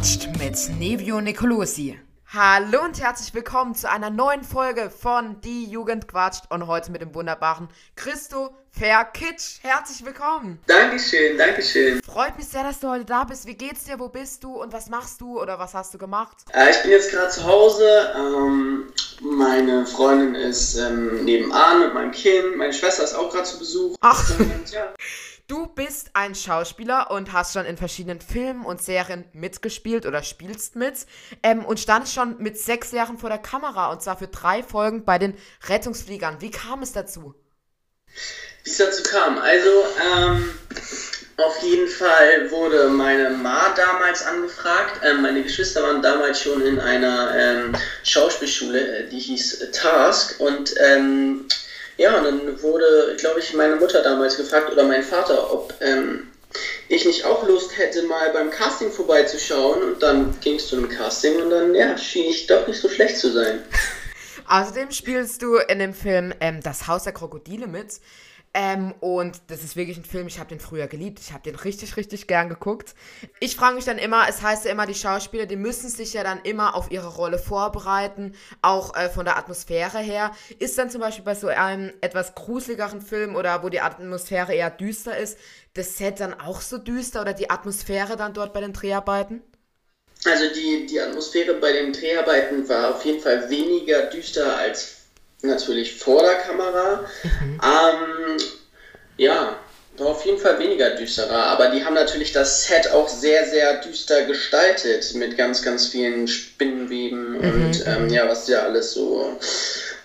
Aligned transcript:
Jugend 0.00 0.38
quatscht 0.38 0.38
mit 0.38 0.78
Nevio 0.78 1.20
Nicolosi. 1.20 1.98
Hallo 2.32 2.84
und 2.84 2.98
herzlich 2.98 3.34
willkommen 3.34 3.74
zu 3.74 3.90
einer 3.90 4.08
neuen 4.08 4.44
Folge 4.44 4.88
von 4.88 5.42
Die 5.42 5.66
Jugend 5.66 6.08
quatscht 6.08 6.44
und 6.48 6.66
heute 6.66 6.90
mit 6.90 7.02
dem 7.02 7.14
wunderbaren 7.14 7.68
Christo 7.96 8.48
Verkitsch. 8.70 9.58
Herzlich 9.60 10.02
willkommen. 10.06 10.58
Dankeschön, 10.66 11.36
Dankeschön. 11.36 12.02
Freut 12.02 12.38
mich 12.38 12.48
sehr, 12.48 12.62
dass 12.62 12.80
du 12.80 12.88
heute 12.88 13.04
da 13.04 13.24
bist. 13.24 13.46
Wie 13.46 13.56
geht's 13.56 13.84
dir? 13.84 13.98
Wo 13.98 14.08
bist 14.08 14.42
du 14.42 14.62
und 14.62 14.72
was 14.72 14.88
machst 14.88 15.20
du 15.20 15.38
oder 15.38 15.58
was 15.58 15.74
hast 15.74 15.92
du 15.92 15.98
gemacht? 15.98 16.38
Äh, 16.54 16.70
ich 16.70 16.80
bin 16.80 16.92
jetzt 16.92 17.10
gerade 17.10 17.30
zu 17.30 17.44
Hause. 17.44 18.14
Ähm, 18.16 18.90
meine 19.20 19.84
Freundin 19.84 20.34
ist 20.34 20.76
ähm, 20.76 21.26
nebenan 21.26 21.80
mit 21.80 21.92
meinem 21.92 22.12
Kind. 22.12 22.56
Meine 22.56 22.72
Schwester 22.72 23.04
ist 23.04 23.14
auch 23.14 23.30
gerade 23.30 23.44
zu 23.44 23.58
Besuch. 23.58 23.96
Ach. 24.00 24.30
Und, 24.38 24.70
ja. 24.70 24.94
Du 25.50 25.66
bist 25.66 26.10
ein 26.12 26.36
Schauspieler 26.36 27.10
und 27.10 27.32
hast 27.32 27.54
schon 27.54 27.66
in 27.66 27.76
verschiedenen 27.76 28.20
Filmen 28.20 28.64
und 28.64 28.80
Serien 28.80 29.24
mitgespielt 29.32 30.06
oder 30.06 30.22
spielst 30.22 30.76
mit 30.76 30.94
ähm, 31.42 31.64
und 31.64 31.80
standest 31.80 32.14
schon 32.14 32.38
mit 32.38 32.56
sechs 32.56 32.92
Jahren 32.92 33.18
vor 33.18 33.30
der 33.30 33.38
Kamera 33.38 33.90
und 33.90 34.00
zwar 34.00 34.16
für 34.16 34.28
drei 34.28 34.62
Folgen 34.62 35.04
bei 35.04 35.18
den 35.18 35.36
Rettungsfliegern. 35.66 36.40
Wie 36.40 36.52
kam 36.52 36.84
es 36.84 36.92
dazu? 36.92 37.34
Wie 38.62 38.70
es 38.70 38.76
dazu 38.76 39.02
kam? 39.02 39.38
Also, 39.38 39.70
ähm, 40.14 40.54
auf 41.36 41.60
jeden 41.64 41.88
Fall 41.88 42.48
wurde 42.52 42.88
meine 42.88 43.30
Ma 43.30 43.74
damals 43.74 44.24
angefragt. 44.24 45.00
Ähm, 45.02 45.22
meine 45.22 45.42
Geschwister 45.42 45.82
waren 45.82 46.00
damals 46.00 46.40
schon 46.40 46.62
in 46.62 46.78
einer 46.78 47.34
ähm, 47.34 47.76
Schauspielschule, 48.04 48.98
äh, 48.98 49.08
die 49.08 49.18
hieß 49.18 49.72
Task 49.72 50.38
und 50.38 50.72
ähm, 50.78 51.48
ja, 52.00 52.16
und 52.16 52.24
dann 52.24 52.62
wurde, 52.62 53.14
glaube 53.18 53.40
ich, 53.40 53.52
meine 53.52 53.76
Mutter 53.76 54.02
damals 54.02 54.38
gefragt 54.38 54.72
oder 54.72 54.84
mein 54.84 55.02
Vater, 55.02 55.52
ob 55.52 55.74
ähm, 55.82 56.28
ich 56.88 57.04
nicht 57.04 57.26
auch 57.26 57.46
Lust 57.46 57.76
hätte, 57.76 58.04
mal 58.04 58.30
beim 58.32 58.50
Casting 58.50 58.90
vorbeizuschauen. 58.90 59.82
Und 59.82 60.02
dann 60.02 60.34
ging 60.40 60.56
es 60.56 60.68
zu 60.68 60.76
einem 60.76 60.88
Casting 60.88 61.36
und 61.42 61.50
dann, 61.50 61.74
ja, 61.74 61.98
schien 61.98 62.30
ich 62.30 62.46
doch 62.46 62.66
nicht 62.66 62.80
so 62.80 62.88
schlecht 62.88 63.18
zu 63.18 63.30
sein. 63.30 63.62
Außerdem 64.48 64.90
spielst 64.92 65.42
du 65.42 65.56
in 65.56 65.78
dem 65.78 65.92
Film 65.92 66.32
ähm, 66.40 66.62
Das 66.62 66.88
Haus 66.88 67.04
der 67.04 67.12
Krokodile 67.12 67.66
mit. 67.66 68.00
Ähm, 68.52 68.94
und 68.98 69.40
das 69.46 69.62
ist 69.62 69.76
wirklich 69.76 69.96
ein 69.96 70.04
Film, 70.04 70.26
ich 70.26 70.40
habe 70.40 70.48
den 70.48 70.58
früher 70.58 70.88
geliebt. 70.88 71.20
Ich 71.20 71.32
habe 71.32 71.44
den 71.44 71.54
richtig, 71.54 71.96
richtig 71.96 72.26
gern 72.26 72.48
geguckt. 72.48 72.94
Ich 73.38 73.54
frage 73.54 73.76
mich 73.76 73.84
dann 73.84 73.98
immer, 73.98 74.28
es 74.28 74.42
heißt 74.42 74.64
ja 74.64 74.72
immer, 74.72 74.86
die 74.86 74.94
Schauspieler, 74.94 75.46
die 75.46 75.56
müssen 75.56 75.88
sich 75.88 76.14
ja 76.14 76.24
dann 76.24 76.40
immer 76.42 76.74
auf 76.74 76.90
ihre 76.90 77.06
Rolle 77.06 77.38
vorbereiten, 77.38 78.34
auch 78.60 78.96
äh, 78.96 79.08
von 79.08 79.24
der 79.24 79.36
Atmosphäre 79.36 79.98
her. 79.98 80.32
Ist 80.58 80.76
dann 80.78 80.90
zum 80.90 81.00
Beispiel 81.00 81.24
bei 81.24 81.36
so 81.36 81.46
einem 81.46 81.92
etwas 82.00 82.34
gruseligeren 82.34 83.00
Film 83.00 83.36
oder 83.36 83.62
wo 83.62 83.68
die 83.68 83.80
Atmosphäre 83.80 84.52
eher 84.52 84.70
düster 84.70 85.16
ist, 85.16 85.38
das 85.74 85.96
Set 85.96 86.18
dann 86.18 86.34
auch 86.34 86.60
so 86.60 86.78
düster 86.78 87.20
oder 87.20 87.34
die 87.34 87.50
Atmosphäre 87.50 88.16
dann 88.16 88.34
dort 88.34 88.52
bei 88.52 88.60
den 88.60 88.72
Dreharbeiten? 88.72 89.42
Also 90.24 90.52
die, 90.52 90.86
die 90.86 91.00
Atmosphäre 91.00 91.54
bei 91.54 91.72
den 91.72 91.92
Dreharbeiten 91.92 92.68
war 92.68 92.96
auf 92.96 93.04
jeden 93.04 93.20
Fall 93.20 93.48
weniger 93.48 94.06
düster 94.06 94.56
als 94.56 94.99
natürlich 95.42 95.96
vor 95.96 96.22
der 96.22 96.34
Kamera. 96.34 97.04
Mhm. 97.22 97.60
Ähm, 97.62 98.36
ja, 99.16 99.56
war 99.96 100.08
auf 100.08 100.24
jeden 100.24 100.38
Fall 100.38 100.58
weniger 100.58 100.90
düsterer, 100.90 101.46
aber 101.46 101.68
die 101.68 101.84
haben 101.84 101.94
natürlich 101.94 102.32
das 102.32 102.66
Set 102.66 102.90
auch 102.92 103.08
sehr, 103.08 103.46
sehr 103.46 103.80
düster 103.80 104.22
gestaltet 104.22 105.14
mit 105.14 105.36
ganz, 105.36 105.62
ganz 105.62 105.88
vielen 105.88 106.26
Spinnenweben 106.26 107.32
mhm. 107.32 107.64
und 107.66 107.86
ähm, 107.86 108.08
ja, 108.08 108.26
was 108.28 108.46
sie 108.46 108.52
ja 108.52 108.62
alles 108.62 108.92
so 108.92 109.36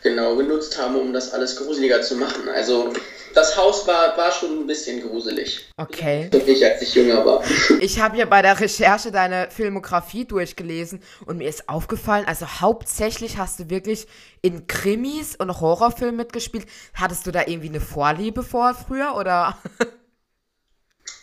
genau 0.03 0.35
genutzt 0.35 0.77
haben, 0.77 0.95
um 0.95 1.13
das 1.13 1.33
alles 1.33 1.55
gruseliger 1.55 2.01
zu 2.01 2.15
machen. 2.15 2.47
Also 2.49 2.93
das 3.35 3.57
Haus 3.57 3.85
war, 3.85 4.17
war 4.17 4.31
schon 4.31 4.61
ein 4.61 4.67
bisschen 4.67 5.01
gruselig. 5.01 5.67
Okay. 5.77 6.29
Wirklich, 6.31 6.65
als 6.65 6.81
ich 6.81 6.95
jünger 6.95 7.25
war. 7.25 7.43
Ich 7.81 7.99
habe 7.99 8.17
ja 8.17 8.25
bei 8.25 8.41
der 8.41 8.59
Recherche 8.59 9.11
deine 9.11 9.51
Filmografie 9.51 10.25
durchgelesen 10.25 11.01
und 11.25 11.37
mir 11.37 11.49
ist 11.49 11.67
aufgefallen, 11.67 12.25
also 12.25 12.47
hauptsächlich 12.61 13.37
hast 13.37 13.59
du 13.59 13.69
wirklich 13.69 14.07
in 14.41 14.65
Krimis 14.67 15.35
und 15.35 15.59
Horrorfilmen 15.59 16.15
mitgespielt. 16.15 16.65
Hattest 16.93 17.27
du 17.27 17.31
da 17.31 17.41
irgendwie 17.41 17.69
eine 17.69 17.81
Vorliebe 17.81 18.43
vor 18.43 18.73
früher 18.73 19.15
oder? 19.15 19.57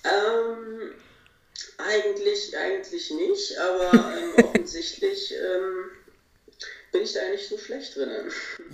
ähm, 0.04 0.92
eigentlich, 1.78 2.56
eigentlich 2.56 3.10
nicht, 3.10 3.58
aber 3.58 3.92
ähm, 3.92 4.44
offensichtlich 4.44 5.32
ähm, 5.32 5.90
bin 6.92 7.02
ich 7.02 7.14
da 7.14 7.28
nicht 7.30 7.48
so 7.48 7.56
schlecht 7.56 7.96
drin. 7.96 8.10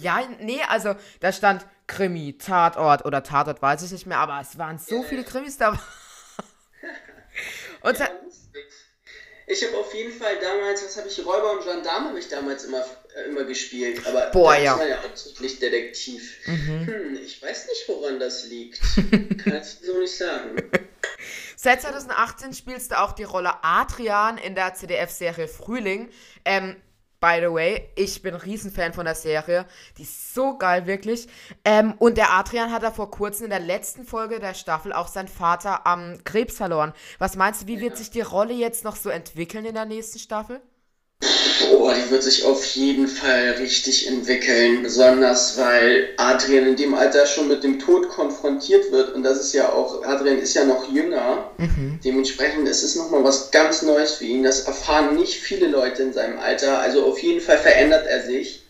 Ja, 0.00 0.28
nee, 0.41 0.60
also 0.69 0.97
da 1.21 1.32
stand 1.32 1.65
Krimi, 1.88 2.38
Tatort 2.38 3.04
oder 3.04 3.25
Tatort 3.25 3.60
weiß 3.60 3.82
ich 3.82 3.91
nicht 3.91 4.06
mehr, 4.06 4.19
aber 4.19 4.41
es 4.41 4.56
waren 4.59 4.78
so 4.78 5.03
viele 5.03 5.25
Krimis 5.25 5.56
da. 5.56 5.71
und 7.82 7.99
ja, 7.99 8.09
ich 9.50 9.66
habe 9.66 9.78
auf 9.78 9.94
jeden 9.94 10.12
Fall 10.12 10.38
damals, 10.41 10.84
was 10.84 10.98
habe 10.98 11.09
ich, 11.09 11.25
Räuber 11.25 11.53
und 11.53 11.65
Gendarme 11.65 12.10
habe 12.10 12.19
ich 12.19 12.28
damals 12.28 12.65
immer, 12.65 12.84
äh, 13.16 13.31
immer 13.31 13.44
gespielt. 13.44 14.06
Aber 14.06 14.31
Boah, 14.31 14.54
ja. 14.54 14.75
ich 14.75 14.81
war 14.81 14.87
ja 14.87 15.03
hauptsächlich 15.03 15.59
Detektiv. 15.59 16.37
Mhm. 16.44 16.87
Hm, 16.87 17.19
ich 17.25 17.41
weiß 17.41 17.66
nicht, 17.69 17.88
woran 17.88 18.21
das 18.21 18.47
liegt. 18.47 18.81
Kann 19.43 19.56
ich 19.56 19.87
so 19.87 19.98
nicht 19.98 20.16
sagen. 20.16 20.56
Seit 21.56 21.81
2018 21.81 22.53
spielst 22.53 22.91
du 22.91 23.00
auch 23.00 23.12
die 23.12 23.25
Rolle 23.25 23.53
Adrian 23.62 24.37
in 24.37 24.54
der 24.54 24.75
CDF-Serie 24.75 25.48
Frühling. 25.48 26.10
Ähm, 26.44 26.77
By 27.21 27.39
the 27.41 27.53
way, 27.53 27.89
ich 27.97 28.23
bin 28.23 28.34
ein 28.34 28.41
Riesenfan 28.41 28.93
von 28.93 29.05
der 29.05 29.17
Serie. 29.17 29.67
Die 29.97 30.03
ist 30.03 30.34
so 30.34 30.56
geil, 30.56 30.87
wirklich. 30.87 31.27
Ähm, 31.65 31.95
und 31.99 32.17
der 32.17 32.31
Adrian 32.31 32.71
hat 32.71 32.84
da 32.84 32.93
vor 32.93 33.11
kurzem 33.11 33.45
in 33.45 33.51
der 33.51 33.59
letzten 33.59 34.05
Folge 34.05 34.39
der 34.39 34.55
Staffel 34.55 34.93
auch 34.93 35.09
seinen 35.09 35.27
Vater 35.27 35.84
am 35.84 36.23
Krebs 36.23 36.57
verloren. 36.57 36.93
Was 37.19 37.34
meinst 37.34 37.62
du, 37.62 37.67
wie 37.67 37.81
wird 37.81 37.97
sich 37.97 38.11
die 38.11 38.21
Rolle 38.21 38.55
jetzt 38.55 38.84
noch 38.84 38.95
so 38.95 39.11
entwickeln 39.11 39.65
in 39.65 39.75
der 39.75 39.84
nächsten 39.84 40.21
Staffel? 40.21 40.61
Boah, 41.61 41.95
die 41.95 42.11
wird 42.11 42.23
sich 42.23 42.45
auf 42.45 42.65
jeden 42.65 43.09
Fall 43.09 43.57
richtig 43.59 44.07
entwickeln, 44.07 44.83
besonders 44.83 45.57
weil 45.57 46.11
Adrian 46.17 46.67
in 46.67 46.77
dem 46.77 46.95
Alter 46.95 47.27
schon 47.27 47.49
mit 47.49 47.65
dem 47.65 47.79
Tod 47.79 48.09
konfrontiert 48.09 48.93
wird 48.93 49.15
und 49.15 49.23
das 49.23 49.41
ist 49.41 49.55
ja 49.55 49.73
auch, 49.73 50.05
Adrian 50.05 50.39
ist 50.39 50.55
ja 50.55 50.65
noch 50.65 50.93
jünger, 50.93 51.51
mhm. 51.57 51.99
dementsprechend 52.05 52.69
ist 52.69 52.83
es 52.83 52.97
nochmal 52.97 53.25
was 53.25 53.51
ganz 53.51 53.83
Neues 53.83 54.15
für 54.15 54.25
ihn, 54.25 54.43
das 54.43 54.61
erfahren 54.61 55.17
nicht 55.17 55.35
viele 55.35 55.67
Leute 55.67 56.03
in 56.03 56.13
seinem 56.13 56.39
Alter, 56.39 56.79
also 56.79 57.05
auf 57.05 57.19
jeden 57.19 57.41
Fall 57.41 57.59
verändert 57.59 58.07
er 58.07 58.23
sich. 58.23 58.65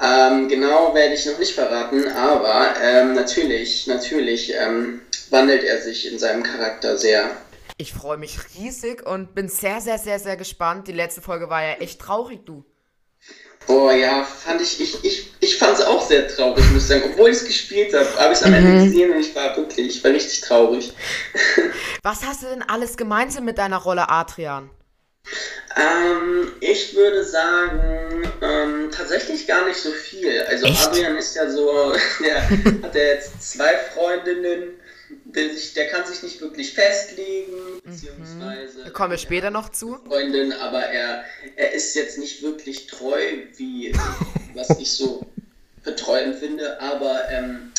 Ähm, 0.00 0.48
genau 0.48 0.92
werde 0.94 1.14
ich 1.14 1.24
noch 1.26 1.38
nicht 1.38 1.54
verraten, 1.54 2.08
aber 2.08 2.74
ähm, 2.82 3.14
natürlich, 3.14 3.86
natürlich 3.86 4.52
ähm, 4.54 5.00
wandelt 5.30 5.62
er 5.62 5.80
sich 5.80 6.10
in 6.10 6.18
seinem 6.18 6.42
Charakter 6.42 6.98
sehr. 6.98 7.30
Ich 7.76 7.92
freue 7.92 8.18
mich 8.18 8.38
riesig 8.56 9.04
und 9.04 9.34
bin 9.34 9.48
sehr, 9.48 9.80
sehr, 9.80 9.98
sehr, 9.98 10.20
sehr 10.20 10.36
gespannt. 10.36 10.86
Die 10.86 10.92
letzte 10.92 11.20
Folge 11.20 11.50
war 11.50 11.62
ja 11.62 11.72
echt 11.74 12.00
traurig, 12.00 12.44
du. 12.44 12.64
Boah, 13.66 13.92
ja, 13.92 14.22
fand 14.24 14.60
ich, 14.60 14.80
ich, 14.80 15.04
ich, 15.04 15.32
ich 15.40 15.56
fand 15.58 15.78
es 15.78 15.84
auch 15.84 16.06
sehr 16.06 16.28
traurig, 16.28 16.64
muss 16.70 16.82
ich 16.82 16.88
sagen. 16.88 17.02
Obwohl 17.06 17.30
ich 17.30 17.38
es 17.38 17.46
gespielt 17.46 17.92
habe, 17.94 18.06
habe 18.20 18.32
ich 18.32 18.38
es 18.38 18.42
am 18.44 18.50
mhm. 18.50 18.56
Ende 18.56 18.84
gesehen 18.84 19.10
und 19.10 19.20
ich 19.20 19.34
war 19.34 19.56
wirklich, 19.56 19.96
ich 19.96 20.04
war 20.04 20.12
richtig 20.12 20.42
traurig. 20.42 20.92
Was 22.02 22.24
hast 22.24 22.42
du 22.42 22.46
denn 22.46 22.62
alles 22.62 22.96
gemeinsam 22.96 23.44
mit 23.44 23.58
deiner 23.58 23.78
Rolle 23.78 24.08
Adrian? 24.08 24.70
Ähm, 25.76 26.52
ich 26.60 26.94
würde 26.94 27.24
sagen, 27.24 28.30
ähm, 28.40 28.90
tatsächlich 28.92 29.46
gar 29.46 29.66
nicht 29.66 29.78
so 29.78 29.90
viel. 29.90 30.42
Also 30.42 30.66
Echt? 30.66 30.86
Adrian 30.86 31.16
ist 31.16 31.34
ja 31.34 31.50
so, 31.50 31.92
der 32.22 32.50
hat 32.50 32.94
ja 32.94 33.02
jetzt 33.02 33.52
zwei 33.52 33.76
Freundinnen 33.94 34.78
der, 35.34 35.52
sich, 35.52 35.74
der 35.74 35.88
kann 35.88 36.06
sich 36.06 36.22
nicht 36.22 36.40
wirklich 36.40 36.72
festlegen, 36.74 37.52
mhm. 37.52 37.80
beziehungsweise. 37.84 38.84
Da 38.84 38.90
kommen 38.90 39.10
wir 39.10 39.18
später 39.18 39.50
noch 39.50 39.70
zu. 39.70 39.98
Freundin, 40.06 40.52
aber 40.52 40.82
er, 40.82 41.24
er 41.56 41.72
ist 41.72 41.94
jetzt 41.94 42.18
nicht 42.18 42.42
wirklich 42.42 42.86
treu, 42.86 43.20
wie 43.56 43.92
was 44.54 44.70
ich 44.78 44.92
so 44.92 45.26
für 45.82 45.96
treu 45.96 46.18
empfinde, 46.18 46.80
aber 46.80 47.28
ähm, 47.30 47.72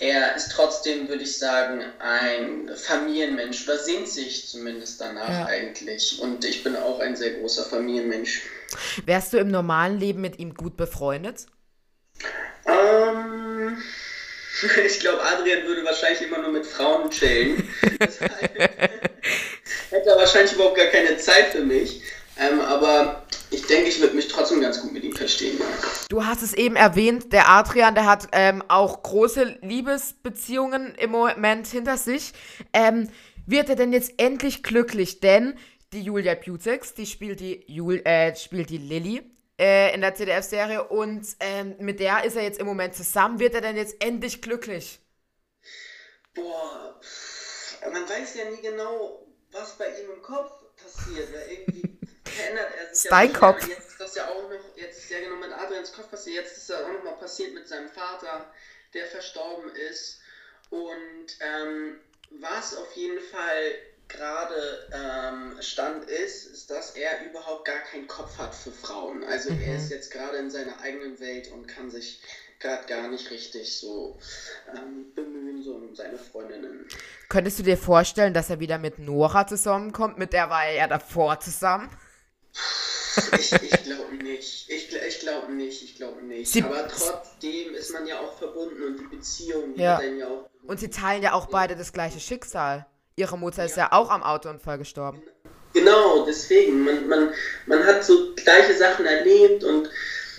er 0.00 0.36
ist 0.36 0.52
trotzdem, 0.52 1.08
würde 1.08 1.24
ich 1.24 1.38
sagen, 1.38 1.82
ein 1.98 2.70
Familienmensch 2.74 3.64
oder 3.64 3.78
sehnt 3.78 4.08
sich 4.08 4.48
zumindest 4.48 5.00
danach 5.00 5.28
ja. 5.28 5.46
eigentlich. 5.46 6.20
Und 6.20 6.44
ich 6.44 6.62
bin 6.62 6.76
auch 6.76 7.00
ein 7.00 7.16
sehr 7.16 7.32
großer 7.32 7.64
Familienmensch. 7.64 8.42
Wärst 9.06 9.32
du 9.32 9.38
im 9.38 9.48
normalen 9.48 9.98
Leben 9.98 10.20
mit 10.20 10.38
ihm 10.38 10.54
gut 10.54 10.76
befreundet? 10.76 11.46
Ähm. 12.66 13.82
Ich 14.86 15.00
glaube, 15.00 15.22
Adrian 15.22 15.66
würde 15.66 15.84
wahrscheinlich 15.84 16.22
immer 16.22 16.38
nur 16.38 16.52
mit 16.52 16.66
Frauen 16.66 17.10
chillen. 17.10 17.68
hätte 19.90 20.10
er 20.10 20.16
wahrscheinlich 20.16 20.52
überhaupt 20.52 20.76
gar 20.76 20.86
keine 20.86 21.16
Zeit 21.18 21.48
für 21.52 21.62
mich. 21.62 22.02
Ähm, 22.38 22.60
aber 22.60 23.26
ich 23.50 23.66
denke, 23.66 23.88
ich 23.88 24.00
würde 24.00 24.14
mich 24.14 24.28
trotzdem 24.28 24.60
ganz 24.60 24.80
gut 24.80 24.92
mit 24.92 25.02
ihm 25.02 25.14
verstehen. 25.14 25.58
Du 26.08 26.24
hast 26.24 26.42
es 26.42 26.54
eben 26.54 26.76
erwähnt, 26.76 27.32
der 27.32 27.48
Adrian, 27.48 27.94
der 27.94 28.06
hat 28.06 28.28
ähm, 28.32 28.62
auch 28.68 29.02
große 29.02 29.58
Liebesbeziehungen 29.62 30.94
im 30.94 31.10
Moment 31.10 31.66
hinter 31.66 31.96
sich. 31.96 32.32
Ähm, 32.72 33.08
wird 33.46 33.70
er 33.70 33.76
denn 33.76 33.92
jetzt 33.92 34.12
endlich 34.18 34.62
glücklich? 34.62 35.20
Denn 35.20 35.54
die 35.92 36.02
Julia 36.02 36.34
Putex, 36.34 36.94
die 36.94 37.06
spielt 37.06 37.40
die, 37.40 37.64
Jul 37.66 38.02
äh, 38.04 38.36
spielt 38.36 38.70
die 38.70 38.78
Lilly 38.78 39.22
äh, 39.58 39.94
in 39.94 40.00
der 40.00 40.14
CDF-Serie 40.14 40.84
und 40.84 41.26
ähm, 41.40 41.76
mit 41.78 42.00
der 42.00 42.24
ist 42.24 42.36
er 42.36 42.42
jetzt 42.42 42.60
im 42.60 42.66
Moment 42.66 42.94
zusammen. 42.94 43.38
Wird 43.40 43.54
er 43.54 43.60
denn 43.60 43.76
jetzt 43.76 43.96
endlich 44.02 44.40
glücklich? 44.40 45.00
Boah, 46.34 47.00
man 47.90 48.08
weiß 48.08 48.36
ja 48.36 48.50
nie 48.50 48.62
genau, 48.62 49.26
was 49.50 49.76
bei 49.76 49.88
ihm 50.00 50.10
im 50.12 50.22
Kopf 50.22 50.52
passiert, 50.80 51.32
weil 51.32 51.50
irgendwie 51.50 51.98
verändert 52.24 52.70
er 52.78 52.94
sich. 52.94 53.10
Dein 53.10 53.32
ja 53.32 53.38
Kopf. 53.38 53.66
Jetzt 53.66 53.88
ist 53.88 54.00
das 54.00 54.14
ja 54.14 54.28
auch 54.28 54.48
noch, 54.48 54.76
jetzt 54.76 54.98
ist 54.98 55.10
ja 55.10 55.20
genau 55.20 55.36
mit 55.36 55.52
Adrians 55.52 55.92
Kopf 55.92 56.10
passiert, 56.10 56.44
jetzt 56.44 56.56
ist 56.56 56.70
das 56.70 56.82
auch 56.82 56.92
noch 56.92 57.02
mal 57.02 57.16
passiert 57.16 57.54
mit 57.54 57.66
seinem 57.66 57.88
Vater, 57.88 58.52
der 58.94 59.06
verstorben 59.06 59.74
ist. 59.74 60.20
Und 60.70 61.26
ähm, 61.40 61.98
was 62.30 62.76
auf 62.76 62.92
jeden 62.92 63.20
Fall 63.20 63.74
gerade 64.08 64.88
ähm, 64.92 65.56
Stand 65.60 66.04
ist, 66.08 66.46
ist, 66.46 66.70
dass 66.70 66.92
er 66.92 67.24
überhaupt 67.28 67.64
gar 67.66 67.78
keinen 67.80 68.06
Kopf 68.08 68.38
hat 68.38 68.54
für 68.54 68.72
Frauen. 68.72 69.22
Also 69.24 69.50
er 69.50 69.76
ist 69.76 69.90
jetzt 69.90 70.10
gerade 70.10 70.36
in 70.38 70.50
seiner 70.50 70.80
eigenen 70.80 71.20
Welt 71.20 71.50
und 71.52 71.66
kann 71.66 71.90
sich 71.90 72.20
gerade 72.60 72.86
gar 72.86 73.08
nicht 73.08 73.30
richtig 73.30 73.76
so 73.78 74.18
ähm, 74.74 75.12
bemühen, 75.14 75.62
so 75.62 75.74
um 75.74 75.94
seine 75.94 76.18
Freundinnen. 76.18 76.86
Könntest 77.28 77.58
du 77.58 77.62
dir 77.62 77.76
vorstellen, 77.78 78.34
dass 78.34 78.50
er 78.50 78.60
wieder 78.60 78.78
mit 78.78 78.98
Nora 78.98 79.46
zusammenkommt? 79.46 80.18
Mit 80.18 80.32
der 80.32 80.50
war 80.50 80.64
er 80.64 80.74
ja 80.74 80.86
davor 80.88 81.38
zusammen. 81.40 81.88
Ich, 83.38 83.52
ich 83.52 83.82
glaube 83.84 84.14
nicht. 84.16 84.68
Ich, 84.70 84.92
ich 84.94 85.20
glaube 85.20 85.52
nicht. 85.52 85.82
Ich 85.82 85.96
glaube 85.96 86.22
nicht. 86.22 86.50
Sie- 86.50 86.62
Aber 86.62 86.88
trotzdem 86.88 87.74
ist 87.74 87.92
man 87.92 88.06
ja 88.06 88.18
auch 88.20 88.36
verbunden 88.38 88.82
und 88.82 88.98
die 89.00 89.16
Beziehung 89.16 89.74
die 89.74 89.80
Ja. 89.82 90.00
ja 90.00 90.26
auch. 90.28 90.48
Und 90.64 90.80
sie 90.80 90.90
teilen 90.90 91.22
ja 91.22 91.32
auch 91.34 91.46
beide 91.46 91.76
das 91.76 91.92
gleiche 91.92 92.20
Schicksal. 92.20 92.86
Ihre 93.18 93.36
Mutter 93.36 93.64
ist 93.64 93.76
ja 93.76 93.90
auch 93.90 94.10
am 94.10 94.22
Autounfall 94.22 94.78
gestorben. 94.78 95.20
Genau, 95.74 96.24
deswegen. 96.24 96.84
Man, 96.84 97.08
man, 97.08 97.30
man 97.66 97.84
hat 97.84 98.04
so 98.04 98.32
gleiche 98.36 98.74
Sachen 98.74 99.06
erlebt 99.06 99.64
und 99.64 99.90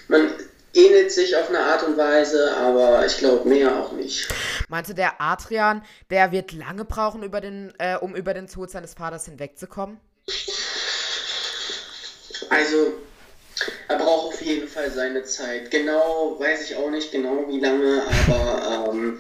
man 0.07 0.31
ähnelt 0.73 1.11
sich 1.11 1.35
auf 1.35 1.49
eine 1.49 1.59
Art 1.59 1.83
und 1.83 1.97
Weise, 1.97 2.55
aber 2.55 3.05
ich 3.05 3.17
glaube 3.17 3.47
mehr 3.49 3.75
auch 3.77 3.91
nicht. 3.91 4.29
Meinst 4.69 4.89
du, 4.89 4.95
der 4.95 5.19
Adrian, 5.19 5.83
der 6.09 6.31
wird 6.31 6.53
lange 6.53 6.85
brauchen, 6.85 7.21
über 7.21 7.41
den, 7.41 7.73
äh, 7.79 7.97
um 7.97 8.15
über 8.15 8.33
den 8.33 8.47
Tod 8.47 8.71
seines 8.71 8.93
Vaters 8.93 9.25
hinwegzukommen? 9.25 9.99
Also, 12.49 12.93
er 13.89 13.97
braucht 13.97 14.35
auf 14.35 14.41
jeden 14.41 14.69
Fall 14.69 14.89
seine 14.89 15.23
Zeit. 15.23 15.69
Genau, 15.69 16.37
weiß 16.39 16.69
ich 16.69 16.77
auch 16.77 16.89
nicht 16.89 17.11
genau 17.11 17.45
wie 17.49 17.59
lange, 17.59 18.03
aber 18.27 18.91
ähm, 18.93 19.19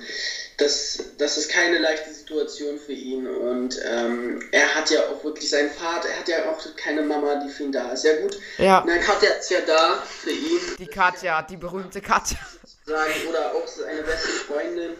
das, 0.59 1.03
das 1.17 1.37
ist 1.37 1.49
keine 1.49 1.77
leichte 1.79 2.13
Situation 2.13 2.77
für 2.77 2.91
ihn. 2.93 3.27
Und 3.27 3.79
ähm, 3.89 4.41
er 4.51 4.75
hat 4.75 4.89
ja 4.91 5.01
auch 5.07 5.23
wirklich 5.23 5.49
seinen 5.49 5.69
Vater, 5.71 6.09
er 6.09 6.19
hat 6.19 6.27
ja 6.27 6.49
auch 6.49 6.59
keine 6.75 7.01
Mama, 7.01 7.35
die 7.43 7.49
für 7.49 7.63
ihn 7.63 7.71
da 7.71 7.91
ist. 7.91 8.03
Ja 8.03 8.19
gut, 8.21 8.37
Ja. 8.57 8.83
na, 8.85 8.97
Katja 8.97 9.29
ist 9.31 9.49
ja 9.49 9.61
da 9.65 9.95
für 10.01 10.31
ihn, 10.31 10.59
Die 10.77 10.87
Katja, 10.87 11.41
die 11.43 11.57
berühmte 11.57 12.01
Katja. 12.01 12.37
sagen, 12.85 13.13
oder 13.29 13.53
auch 13.55 13.67
seine 13.67 14.01
beste 14.03 14.27
Freundin. 14.29 14.91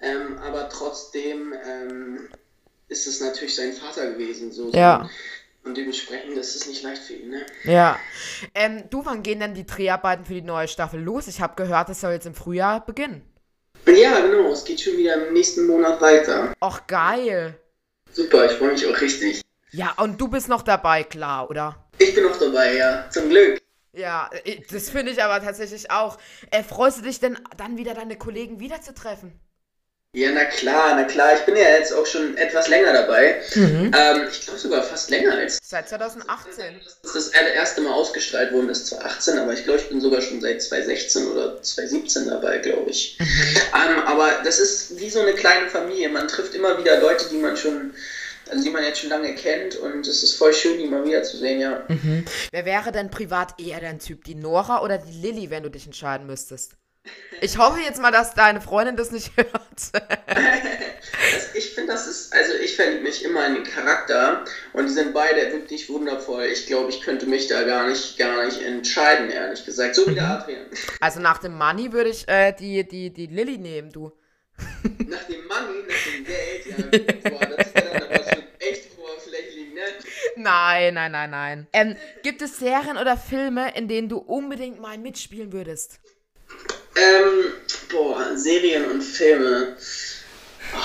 Ähm, 0.00 0.38
aber 0.38 0.68
trotzdem 0.68 1.54
ähm, 1.66 2.28
ist 2.88 3.06
es 3.06 3.20
natürlich 3.20 3.54
sein 3.56 3.72
Vater 3.72 4.10
gewesen. 4.12 4.52
So, 4.52 4.70
Ja. 4.70 5.08
Und 5.64 5.76
dementsprechend 5.76 6.36
ist 6.38 6.54
es 6.54 6.66
nicht 6.68 6.82
leicht 6.84 7.02
für 7.02 7.14
ihn. 7.14 7.30
Ne? 7.30 7.44
Ja. 7.64 7.98
Ähm, 8.54 8.84
du, 8.88 9.04
wann 9.04 9.24
gehen 9.24 9.40
denn 9.40 9.54
die 9.54 9.66
Dreharbeiten 9.66 10.24
für 10.24 10.34
die 10.34 10.42
neue 10.42 10.68
Staffel 10.68 11.00
los? 11.00 11.26
Ich 11.26 11.40
habe 11.40 11.56
gehört, 11.56 11.88
es 11.88 12.00
soll 12.00 12.12
jetzt 12.12 12.26
im 12.26 12.34
Frühjahr 12.36 12.86
beginnen. 12.86 13.22
Ja, 13.86 14.20
genau, 14.20 14.50
es 14.52 14.64
geht 14.64 14.80
schon 14.80 14.96
wieder 14.96 15.14
im 15.14 15.32
nächsten 15.32 15.66
Monat 15.66 16.00
weiter. 16.00 16.52
Och, 16.62 16.86
geil. 16.86 17.58
Super, 18.10 18.46
ich 18.46 18.52
freue 18.52 18.72
mich 18.72 18.86
auch 18.86 19.00
richtig. 19.00 19.42
Ja, 19.70 19.94
und 19.98 20.20
du 20.20 20.28
bist 20.28 20.48
noch 20.48 20.62
dabei, 20.62 21.04
klar, 21.04 21.48
oder? 21.50 21.88
Ich 21.98 22.14
bin 22.14 22.26
auch 22.26 22.36
dabei, 22.36 22.76
ja, 22.76 23.08
zum 23.10 23.28
Glück. 23.28 23.60
Ja, 23.92 24.28
das 24.70 24.90
finde 24.90 25.12
ich 25.12 25.22
aber 25.22 25.42
tatsächlich 25.42 25.90
auch. 25.90 26.18
Äh, 26.50 26.62
freust 26.62 26.98
du 26.98 27.02
dich 27.02 27.20
denn 27.20 27.38
dann 27.56 27.78
wieder 27.78 27.94
deine 27.94 28.16
Kollegen 28.16 28.60
wiederzutreffen? 28.60 29.32
Ja, 30.16 30.32
na 30.32 30.46
klar, 30.46 30.96
na 30.96 31.04
klar, 31.04 31.34
ich 31.34 31.42
bin 31.42 31.56
ja 31.56 31.68
jetzt 31.76 31.92
auch 31.92 32.06
schon 32.06 32.38
etwas 32.38 32.68
länger 32.68 32.90
dabei. 32.94 33.38
Ähm, 33.94 34.28
ich 34.30 34.40
glaube 34.40 34.58
sogar 34.58 34.82
fast 34.82 35.10
länger 35.10 35.34
als 35.34 35.58
Seit 35.62 35.90
2018. 35.90 36.80
dass 37.02 37.12
das 37.12 37.28
erste 37.28 37.82
Mal 37.82 37.92
ausgestrahlt 37.92 38.50
worden 38.50 38.70
ist, 38.70 38.86
2018, 38.86 39.38
aber 39.38 39.52
ich 39.52 39.64
glaube, 39.64 39.78
ich 39.78 39.90
bin 39.90 40.00
sogar 40.00 40.22
schon 40.22 40.40
seit 40.40 40.62
2016 40.62 41.26
oder 41.26 41.60
2017 41.62 42.28
dabei, 42.28 42.56
glaube 42.58 42.88
ich. 42.90 43.18
Ähm, 43.20 43.98
aber 44.06 44.40
das 44.42 44.58
ist 44.58 44.98
wie 44.98 45.10
so 45.10 45.20
eine 45.20 45.34
kleine 45.34 45.68
Familie. 45.68 46.08
Man 46.08 46.28
trifft 46.28 46.54
immer 46.54 46.78
wieder 46.78 46.98
Leute, 46.98 47.28
die 47.30 47.36
man 47.36 47.54
schon, 47.58 47.92
also 48.50 48.64
die 48.64 48.70
man 48.70 48.84
jetzt 48.84 49.00
schon 49.00 49.10
lange 49.10 49.34
kennt 49.34 49.76
und 49.76 50.06
es 50.06 50.22
ist 50.22 50.32
voll 50.36 50.54
schön, 50.54 50.78
die 50.78 50.86
mal 50.86 51.04
wiederzusehen, 51.04 51.60
ja. 51.60 51.84
Wer 52.52 52.64
wäre 52.64 52.90
denn 52.90 53.10
privat 53.10 53.60
eher 53.60 53.80
dein 53.80 53.98
Typ? 53.98 54.24
Die 54.24 54.34
Nora 54.34 54.82
oder 54.82 54.96
die 54.96 55.12
Lilly, 55.20 55.50
wenn 55.50 55.62
du 55.62 55.68
dich 55.68 55.84
entscheiden 55.84 56.26
müsstest? 56.26 56.72
Ich 57.40 57.58
hoffe 57.58 57.80
jetzt 57.80 58.00
mal, 58.00 58.10
dass 58.10 58.34
deine 58.34 58.60
Freundin 58.60 58.96
das 58.96 59.10
nicht 59.10 59.32
hört. 59.36 59.52
Das, 60.24 61.54
ich 61.54 61.70
finde, 61.74 61.92
das 61.92 62.06
ist, 62.06 62.32
also 62.32 62.54
ich 62.54 62.76
verliebe 62.76 63.02
mich 63.02 63.24
immer 63.24 63.46
in 63.46 63.54
den 63.54 63.64
Charakter 63.64 64.44
und 64.72 64.86
die 64.86 64.92
sind 64.92 65.12
beide 65.12 65.52
wirklich 65.52 65.88
wundervoll. 65.88 66.44
Ich 66.44 66.66
glaube, 66.66 66.90
ich 66.90 67.02
könnte 67.02 67.26
mich 67.26 67.48
da 67.48 67.62
gar 67.64 67.88
nicht, 67.88 68.18
gar 68.18 68.44
nicht 68.44 68.62
entscheiden, 68.62 69.30
ehrlich 69.30 69.64
gesagt. 69.64 69.94
So 69.94 70.06
wie 70.06 70.14
der 70.14 70.28
Adrian. 70.28 70.66
Also 71.00 71.20
nach 71.20 71.38
dem 71.38 71.56
Money 71.56 71.92
würde 71.92 72.10
ich 72.10 72.26
äh, 72.28 72.52
die, 72.52 72.86
die, 72.86 73.10
die 73.10 73.26
Lilly 73.26 73.58
nehmen, 73.58 73.92
du. 73.92 74.12
Nach 74.82 75.24
dem 75.24 75.46
Money, 75.46 75.84
nach 75.86 76.12
dem 76.14 76.24
Geld, 76.24 77.22
ja, 77.22 77.30
boah, 77.30 77.46
das 77.46 77.66
ist 77.66 77.76
dann 77.76 78.02
aber 78.02 78.24
schon 78.24 78.42
echt 78.58 78.98
oberflächlich, 78.98 79.74
ne? 79.74 79.82
Nein, 80.36 80.94
nein, 80.94 81.12
nein, 81.12 81.30
nein. 81.30 81.66
Ähm, 81.74 81.96
gibt 82.22 82.40
es 82.40 82.58
Serien 82.58 82.96
oder 82.96 83.18
Filme, 83.18 83.76
in 83.76 83.86
denen 83.88 84.08
du 84.08 84.16
unbedingt 84.16 84.80
mal 84.80 84.96
mitspielen 84.96 85.52
würdest? 85.52 86.00
Ähm, 86.96 87.52
boah, 87.90 88.36
Serien 88.36 88.90
und 88.90 89.02
Filme. 89.02 89.76
Oh, 90.74 90.78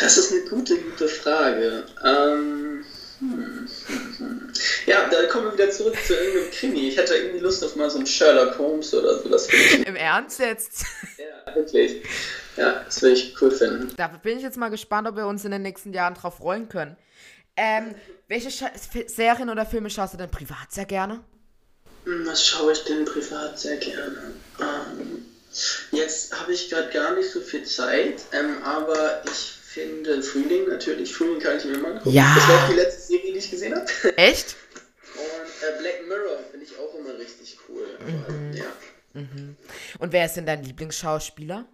das 0.00 0.18
ist 0.18 0.32
eine 0.32 0.42
gute, 0.42 0.76
gute 0.76 1.08
Frage. 1.08 1.84
Ähm, 2.04 2.84
hm, 3.20 3.68
hm, 3.86 4.14
hm. 4.18 4.52
Ja, 4.86 5.08
da 5.08 5.26
kommen 5.26 5.46
wir 5.46 5.52
wieder 5.54 5.70
zurück 5.70 5.96
zu 6.06 6.14
irgendeinem 6.14 6.50
Krimi. 6.50 6.88
Ich 6.88 6.96
hätte 6.96 7.14
irgendwie 7.14 7.40
Lust 7.40 7.64
auf 7.64 7.76
mal 7.76 7.90
so 7.90 7.98
einen 7.98 8.06
Sherlock 8.06 8.58
Holmes 8.58 8.92
oder 8.94 9.18
so. 9.22 9.28
Das 9.28 9.48
ich 9.48 9.86
Im 9.86 9.96
Ernst 9.96 10.40
jetzt? 10.40 10.84
Ja, 11.18 11.54
wirklich. 11.54 12.02
Ja, 12.56 12.82
das 12.84 13.02
würde 13.02 13.14
ich 13.14 13.34
cool 13.40 13.50
finden. 13.50 13.92
Da 13.96 14.06
bin 14.08 14.36
ich 14.36 14.42
jetzt 14.44 14.56
mal 14.56 14.68
gespannt, 14.68 15.08
ob 15.08 15.16
wir 15.16 15.26
uns 15.26 15.44
in 15.44 15.50
den 15.50 15.62
nächsten 15.62 15.92
Jahren 15.92 16.14
drauf 16.14 16.36
freuen 16.36 16.68
können. 16.68 16.96
Ähm, 17.56 17.94
welche 18.28 18.50
Scha 18.52 18.66
F- 18.68 19.08
Serien 19.08 19.50
oder 19.50 19.66
Filme 19.66 19.90
schaust 19.90 20.14
du 20.14 20.18
denn 20.18 20.30
privat 20.30 20.70
sehr 20.70 20.84
gerne? 20.84 21.20
Hm, 22.04 22.24
Was 22.26 22.46
schaue 22.46 22.72
ich 22.72 22.84
denn 22.84 23.04
privat 23.04 23.58
sehr 23.58 23.78
gerne? 23.78 24.32
Ähm, 24.60 25.17
jetzt 25.92 26.38
habe 26.38 26.52
ich 26.52 26.68
gerade 26.70 26.90
gar 26.90 27.14
nicht 27.14 27.30
so 27.30 27.40
viel 27.40 27.64
Zeit, 27.64 28.22
ähm, 28.32 28.62
aber 28.62 29.22
ich 29.24 29.52
finde 29.62 30.22
Frühling 30.22 30.68
natürlich. 30.68 31.12
Frühling 31.12 31.40
kann 31.40 31.58
ich 31.58 31.64
mir 31.64 31.74
immer 31.74 31.88
angucken. 31.88 32.10
Ja. 32.10 32.32
Das 32.34 32.48
war 32.48 32.64
auch 32.64 32.68
die 32.68 32.76
letzte 32.76 33.02
Serie, 33.02 33.32
die 33.32 33.38
ich 33.38 33.50
gesehen 33.50 33.74
habe. 33.74 33.86
Echt? 34.16 34.56
Und 35.14 35.22
äh, 35.22 35.80
Black 35.80 36.06
Mirror 36.08 36.38
finde 36.50 36.66
ich 36.66 36.72
auch 36.78 36.94
immer 36.98 37.18
richtig 37.18 37.58
cool. 37.68 37.86
Aber, 38.00 38.56
ja. 38.56 38.64
Und 39.98 40.12
wer 40.12 40.26
ist 40.26 40.34
denn 40.34 40.46
dein 40.46 40.62
Lieblingsschauspieler? 40.62 41.64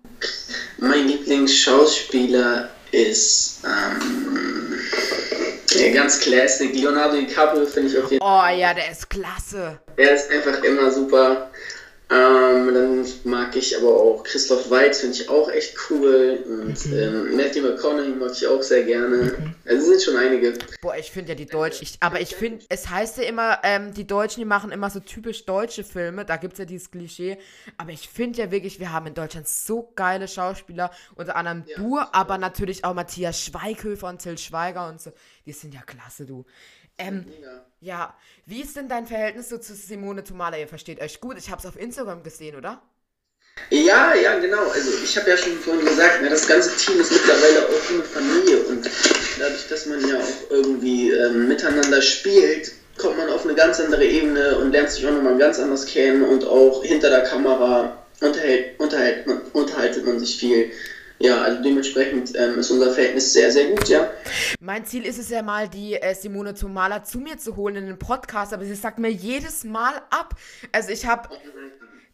Mein 0.78 1.06
Lieblingsschauspieler 1.08 2.70
ist 2.90 3.60
ähm, 3.64 4.78
ja, 5.70 5.92
ganz 5.92 6.20
classic. 6.20 6.74
Leonardo 6.74 7.16
DiCaprio 7.16 7.66
finde 7.66 7.90
ich 7.90 7.98
auf 7.98 8.10
jeden 8.10 8.24
Fall. 8.24 8.54
Oh 8.54 8.58
ja, 8.58 8.72
der 8.72 8.90
ist 8.90 9.10
klasse. 9.10 9.80
Er 9.96 10.14
ist 10.14 10.30
einfach 10.30 10.62
immer 10.62 10.90
super. 10.90 11.50
Ähm, 12.14 12.73
dann 12.73 13.06
mag 13.25 13.56
ich 13.56 13.76
aber 13.76 13.88
auch 13.88 14.23
Christoph 14.23 14.71
Waltz, 14.71 15.00
finde 15.00 15.16
ich 15.16 15.28
auch 15.28 15.50
echt 15.50 15.76
cool. 15.90 16.38
Und 16.47 16.87
ähm, 16.87 17.37
Matthew 17.37 17.62
McConaughey 17.62 18.11
mag 18.11 18.30
ich 18.33 18.47
auch 18.47 18.62
sehr 18.62 18.85
gerne. 18.85 19.54
Also 19.64 19.83
es 19.83 19.87
sind 19.87 20.02
schon 20.02 20.16
einige. 20.16 20.54
Boah, 20.80 20.97
ich 20.97 21.11
finde 21.11 21.30
ja 21.30 21.35
die 21.35 21.47
Deutschen. 21.47 21.83
Ich, 21.83 21.97
aber 22.00 22.21
ich 22.21 22.37
finde, 22.37 22.64
es 22.68 22.88
heißt 22.88 23.18
ja 23.18 23.25
immer, 23.25 23.59
ähm, 23.64 23.92
die 23.94 24.06
Deutschen, 24.06 24.40
die 24.40 24.44
machen 24.44 24.71
immer 24.71 24.90
so 24.90 25.00
typisch 25.00 25.44
deutsche 25.44 25.83
Filme. 25.83 26.25
Da 26.25 26.37
gibt 26.37 26.52
es 26.52 26.61
ja 26.61 26.64
dieses 26.64 26.90
Klischee. 26.90 27.37
Aber 27.78 27.90
ich 27.90 28.09
finde 28.09 28.38
ja 28.38 28.50
wirklich, 28.50 28.78
wir 28.78 28.92
haben 28.92 29.06
in 29.06 29.14
Deutschland 29.14 29.49
so 29.49 29.90
geile 29.97 30.28
Schauspieler. 30.28 30.92
Unter 31.16 31.35
anderem 31.35 31.64
du, 31.76 31.99
aber 31.99 32.38
natürlich 32.38 32.85
auch 32.85 32.94
Matthias 32.94 33.40
Schweighöfer 33.40 34.09
und 34.09 34.23
Till 34.23 34.38
Schweiger 34.38 34.88
und 34.88 35.00
so. 35.00 35.11
Die 35.47 35.52
sind 35.52 35.75
ja 35.75 35.80
klasse, 35.83 36.26
du. 36.26 36.44
Ähm, 36.98 37.24
Mega. 37.26 37.66
ja, 37.80 38.16
wie 38.46 38.62
ist 38.62 38.76
denn 38.76 38.88
dein 38.88 39.06
Verhältnis 39.06 39.48
so 39.48 39.58
zu 39.58 39.74
Simone 39.74 40.24
Tomala? 40.24 40.58
Ihr 40.58 40.68
versteht 40.68 41.00
euch 41.00 41.20
gut. 41.20 41.36
Ich 41.38 41.50
habe 41.50 41.60
es 41.60 41.66
auf 41.66 41.76
Instagram 41.76 42.22
gesehen, 42.22 42.56
oder? 42.56 42.82
Ja, 43.70 44.14
ja, 44.14 44.38
genau. 44.38 44.68
Also 44.70 44.90
ich 45.02 45.16
habe 45.16 45.30
ja 45.30 45.36
schon 45.36 45.56
vorhin 45.58 45.84
gesagt, 45.84 46.22
ne, 46.22 46.28
das 46.28 46.46
ganze 46.46 46.76
Team 46.76 47.00
ist 47.00 47.12
mittlerweile 47.12 47.66
auch 47.66 47.90
eine 47.90 48.02
Familie 48.02 48.58
und 48.64 48.90
dadurch, 49.38 49.68
dass 49.68 49.86
man 49.86 50.06
ja 50.08 50.18
auch 50.18 50.50
irgendwie 50.50 51.10
ähm, 51.10 51.48
miteinander 51.48 52.02
spielt, 52.02 52.72
kommt 52.98 53.16
man 53.16 53.28
auf 53.30 53.44
eine 53.44 53.54
ganz 53.54 53.80
andere 53.80 54.04
Ebene 54.04 54.58
und 54.58 54.72
lernt 54.72 54.90
sich 54.90 55.06
auch 55.06 55.12
nochmal 55.12 55.38
ganz 55.38 55.58
anders 55.58 55.86
kennen 55.86 56.22
und 56.22 56.44
auch 56.44 56.84
hinter 56.84 57.10
der 57.10 57.22
Kamera 57.22 57.96
unterhält, 58.20 58.78
unterhält, 58.78 59.26
man, 59.26 59.40
unterhaltet 59.52 60.04
man 60.04 60.18
sich 60.18 60.36
viel. 60.36 60.70
Ja, 61.18 61.42
also 61.42 61.62
dementsprechend 61.62 62.33
ähm, 62.37 62.59
ist 62.59 62.71
unser 62.71 62.90
Verhältnis 62.90 63.33
sehr, 63.33 63.50
sehr 63.50 63.71
gut, 63.71 63.88
ja. 63.88 64.11
Mein 64.61 64.85
Ziel 64.85 65.06
ist 65.06 65.18
es 65.18 65.30
ja 65.30 65.42
mal, 65.42 65.68
die 65.68 65.94
äh, 65.94 66.14
Simone 66.14 66.54
Tomala 66.54 67.04
zu 67.04 67.18
mir 67.18 67.38
zu 67.38 67.56
holen 67.56 67.76
in 67.76 67.87
den 67.87 67.99
Podcast, 67.99 68.52
aber 68.52 68.64
sie 68.64 68.75
sagt 68.75 68.99
mir 68.99 69.11
jedes 69.11 69.64
Mal 69.64 69.94
ab. 70.11 70.35
Also 70.73 70.90
ich 70.90 71.06
habe 71.06 71.28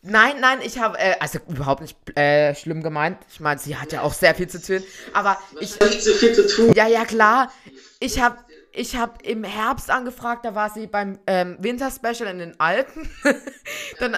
Nein, 0.02 0.40
nein, 0.40 0.60
ich 0.62 0.78
habe, 0.78 0.98
äh, 0.98 1.14
also 1.20 1.40
überhaupt 1.46 1.82
nicht 1.82 1.96
äh, 2.16 2.54
schlimm 2.54 2.82
gemeint. 2.82 3.18
Ich 3.30 3.40
meine, 3.40 3.60
sie 3.60 3.76
hat 3.76 3.92
ja 3.92 4.00
auch 4.00 4.14
sehr 4.14 4.34
viel 4.34 4.48
zu 4.48 4.60
tun. 4.60 4.82
Aber 5.12 5.38
ich, 5.60 5.78
Nicht 5.78 6.02
so 6.02 6.14
viel 6.14 6.32
zu 6.32 6.46
tun. 6.46 6.72
ja, 6.74 6.88
ja, 6.88 7.04
klar. 7.04 7.52
Ich 7.98 8.18
habe, 8.18 8.38
ich 8.72 8.96
habe 8.96 9.22
im 9.24 9.44
Herbst 9.44 9.90
angefragt, 9.90 10.46
da 10.46 10.54
war 10.54 10.70
sie 10.70 10.86
beim 10.86 11.18
ähm, 11.26 11.58
Winterspecial 11.60 12.30
in 12.30 12.38
den 12.38 12.58
Alpen. 12.60 13.10
dann, 14.00 14.16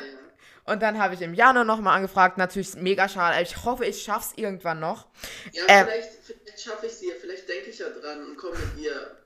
und 0.65 0.81
dann 0.81 0.99
habe 0.99 1.15
ich 1.15 1.23
im 1.23 1.35
Januar 1.35 1.65
nochmal 1.65 1.97
angefragt. 1.97 2.39
Natürlich 2.39 2.75
mega 2.77 3.09
schade. 3.09 3.43
Ich 3.43 3.65
hoffe, 3.65 3.85
ich 3.85 4.03
schaffe 4.03 4.33
es 4.33 4.39
irgendwann 4.39 4.79
noch. 4.79 5.09
Ja, 5.53 5.65
ähm, 5.67 5.87
vielleicht, 5.87 6.11
vielleicht 6.25 6.61
schaffe 6.61 6.87
ich 6.87 6.93
es 6.93 7.03
ihr. 7.03 7.15
Vielleicht 7.21 7.49
denke 7.49 7.71
ich 7.71 7.79
ja 7.79 7.89
dran 7.89 8.25
und 8.27 8.37
komme 8.37 8.57
mit 8.57 8.85
ihr 8.85 9.17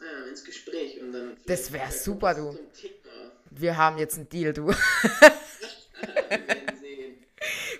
äh, 0.00 0.28
ins 0.28 0.44
Gespräch. 0.44 1.00
Und 1.00 1.12
dann 1.12 1.36
das 1.46 1.72
wäre 1.72 1.92
super, 1.92 2.34
du. 2.34 2.58
Wir 3.50 3.76
haben 3.76 3.98
jetzt 3.98 4.16
einen 4.16 4.28
Deal, 4.28 4.52
du. 4.52 4.72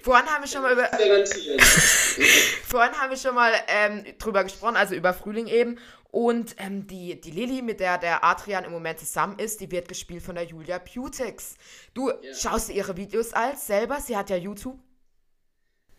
Vorhin 0.03 0.27
haben 0.27 0.43
wir 0.43 0.49
schon 0.49 0.63
mal 0.63 0.73
über. 0.73 0.85
Vorhin 2.69 2.93
haben 2.99 3.11
wir 3.11 3.17
schon 3.17 3.35
mal 3.35 3.53
ähm, 3.67 4.05
drüber 4.19 4.45
gesprochen, 4.45 4.77
also 4.77 4.95
über 4.95 5.13
Frühling 5.13 5.49
eben. 5.49 5.79
Und 6.11 6.57
ähm, 6.59 6.87
die, 6.87 7.21
die 7.21 7.31
Lilly, 7.31 7.63
mit 7.63 7.81
der 7.81 7.99
der 7.99 8.25
Adrian 8.25 8.65
im 8.65 8.73
Moment 8.73 8.99
zusammen 8.99 9.39
ist, 9.39 9.61
die 9.61 9.71
wird 9.71 9.89
gespielt 9.89 10.23
von 10.23 10.35
der 10.35 10.45
Julia 10.45 10.79
Putex. 10.79 11.55
Du 11.95 12.11
ja. 12.11 12.35
schaust 12.35 12.71
ihre 12.71 12.97
Videos 12.97 13.33
als 13.33 13.67
selber? 13.67 14.01
Sie 14.01 14.17
hat 14.17 14.31
ja 14.31 14.37
YouTube. 14.37 14.79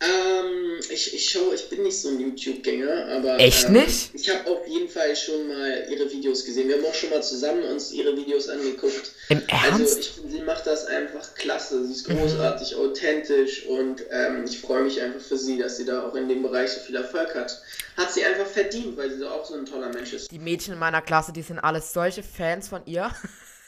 Ähm, 0.01 0.79
ich, 0.89 1.13
ich 1.13 1.29
schaue, 1.29 1.53
ich 1.53 1.69
bin 1.69 1.83
nicht 1.83 2.01
so 2.01 2.09
ein 2.09 2.19
YouTube-Gänger, 2.19 3.07
aber. 3.09 3.39
Echt 3.39 3.65
ähm, 3.65 3.73
nicht? 3.73 4.09
Ich 4.15 4.27
habe 4.29 4.49
auf 4.49 4.67
jeden 4.67 4.89
Fall 4.89 5.15
schon 5.15 5.47
mal 5.47 5.85
ihre 5.91 6.09
Videos 6.11 6.43
gesehen. 6.43 6.69
Wir 6.69 6.77
haben 6.77 6.85
auch 6.85 6.93
schon 6.95 7.11
mal 7.11 7.21
zusammen 7.21 7.63
uns 7.65 7.91
ihre 7.91 8.17
Videos 8.17 8.49
angeguckt. 8.49 9.11
Im 9.29 9.43
Ernst? 9.47 9.71
Also, 9.71 9.99
ich 9.99 10.09
finde, 10.09 10.31
sie 10.31 10.41
macht 10.41 10.65
das 10.65 10.85
einfach 10.87 11.35
klasse. 11.35 11.85
Sie 11.85 11.93
ist 11.93 12.09
mhm. 12.09 12.17
großartig, 12.17 12.75
mhm. 12.75 12.81
authentisch 12.81 13.67
und 13.67 14.03
ähm, 14.09 14.45
ich 14.45 14.59
freue 14.59 14.83
mich 14.83 14.99
einfach 14.99 15.21
für 15.21 15.37
sie, 15.37 15.59
dass 15.59 15.77
sie 15.77 15.85
da 15.85 16.07
auch 16.07 16.15
in 16.15 16.27
dem 16.27 16.41
Bereich 16.41 16.71
so 16.71 16.79
viel 16.79 16.95
Erfolg 16.95 17.35
hat. 17.35 17.61
Hat 17.95 18.11
sie 18.11 18.25
einfach 18.25 18.47
verdient, 18.47 18.97
weil 18.97 19.11
sie 19.11 19.29
auch 19.29 19.45
so 19.45 19.53
ein 19.53 19.67
toller 19.67 19.89
Mensch 19.89 20.13
ist. 20.13 20.31
Die 20.31 20.39
Mädchen 20.39 20.73
in 20.73 20.79
meiner 20.79 21.03
Klasse, 21.03 21.31
die 21.31 21.43
sind 21.43 21.59
alles 21.59 21.93
solche 21.93 22.23
Fans 22.23 22.69
von 22.69 22.81
ihr. 22.85 23.11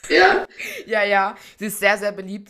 Ja? 0.09 0.47
ja, 0.87 1.03
ja. 1.03 1.37
Sie 1.59 1.67
ist 1.67 1.79
sehr, 1.79 1.97
sehr 1.97 2.11
beliebt. 2.11 2.49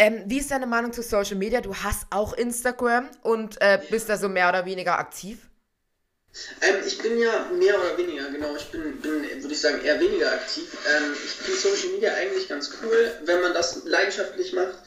Ähm, 0.00 0.22
wie 0.24 0.38
ist 0.38 0.50
deine 0.50 0.66
Meinung 0.66 0.94
zu 0.94 1.02
Social 1.02 1.36
Media? 1.36 1.60
Du 1.60 1.74
hast 1.74 2.06
auch 2.08 2.32
Instagram 2.32 3.10
und 3.22 3.60
äh, 3.60 3.78
bist 3.90 4.08
da 4.08 4.16
so 4.16 4.30
mehr 4.30 4.48
oder 4.48 4.64
weniger 4.64 4.98
aktiv? 4.98 5.40
Ähm, 6.62 6.76
ich 6.86 6.96
bin 6.96 7.18
ja 7.18 7.50
mehr 7.52 7.78
oder 7.78 7.98
weniger, 7.98 8.30
genau, 8.30 8.56
ich 8.56 8.64
bin, 8.70 8.98
bin 9.02 9.24
würde 9.42 9.52
ich 9.52 9.60
sagen, 9.60 9.84
eher 9.84 10.00
weniger 10.00 10.32
aktiv. 10.32 10.74
Ähm, 10.96 11.12
ich 11.22 11.30
finde 11.32 11.60
Social 11.60 11.90
Media 11.90 12.14
eigentlich 12.14 12.48
ganz 12.48 12.70
cool. 12.82 13.12
Wenn 13.26 13.42
man 13.42 13.52
das 13.52 13.84
leidenschaftlich 13.84 14.54
macht, 14.54 14.78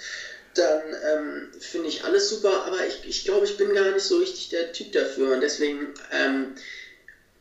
dann 0.55 0.81
ähm, 0.81 1.51
finde 1.59 1.89
ich 1.89 2.03
alles 2.03 2.31
super, 2.31 2.65
aber 2.65 2.83
ich, 2.87 3.07
ich 3.07 3.23
glaube, 3.23 3.45
ich 3.45 3.55
bin 3.55 3.71
gar 3.75 3.91
nicht 3.91 4.05
so 4.05 4.17
richtig 4.17 4.49
der 4.49 4.73
Typ 4.73 4.93
dafür 4.93 5.35
und 5.35 5.41
deswegen, 5.41 5.93
ähm, 6.11 6.55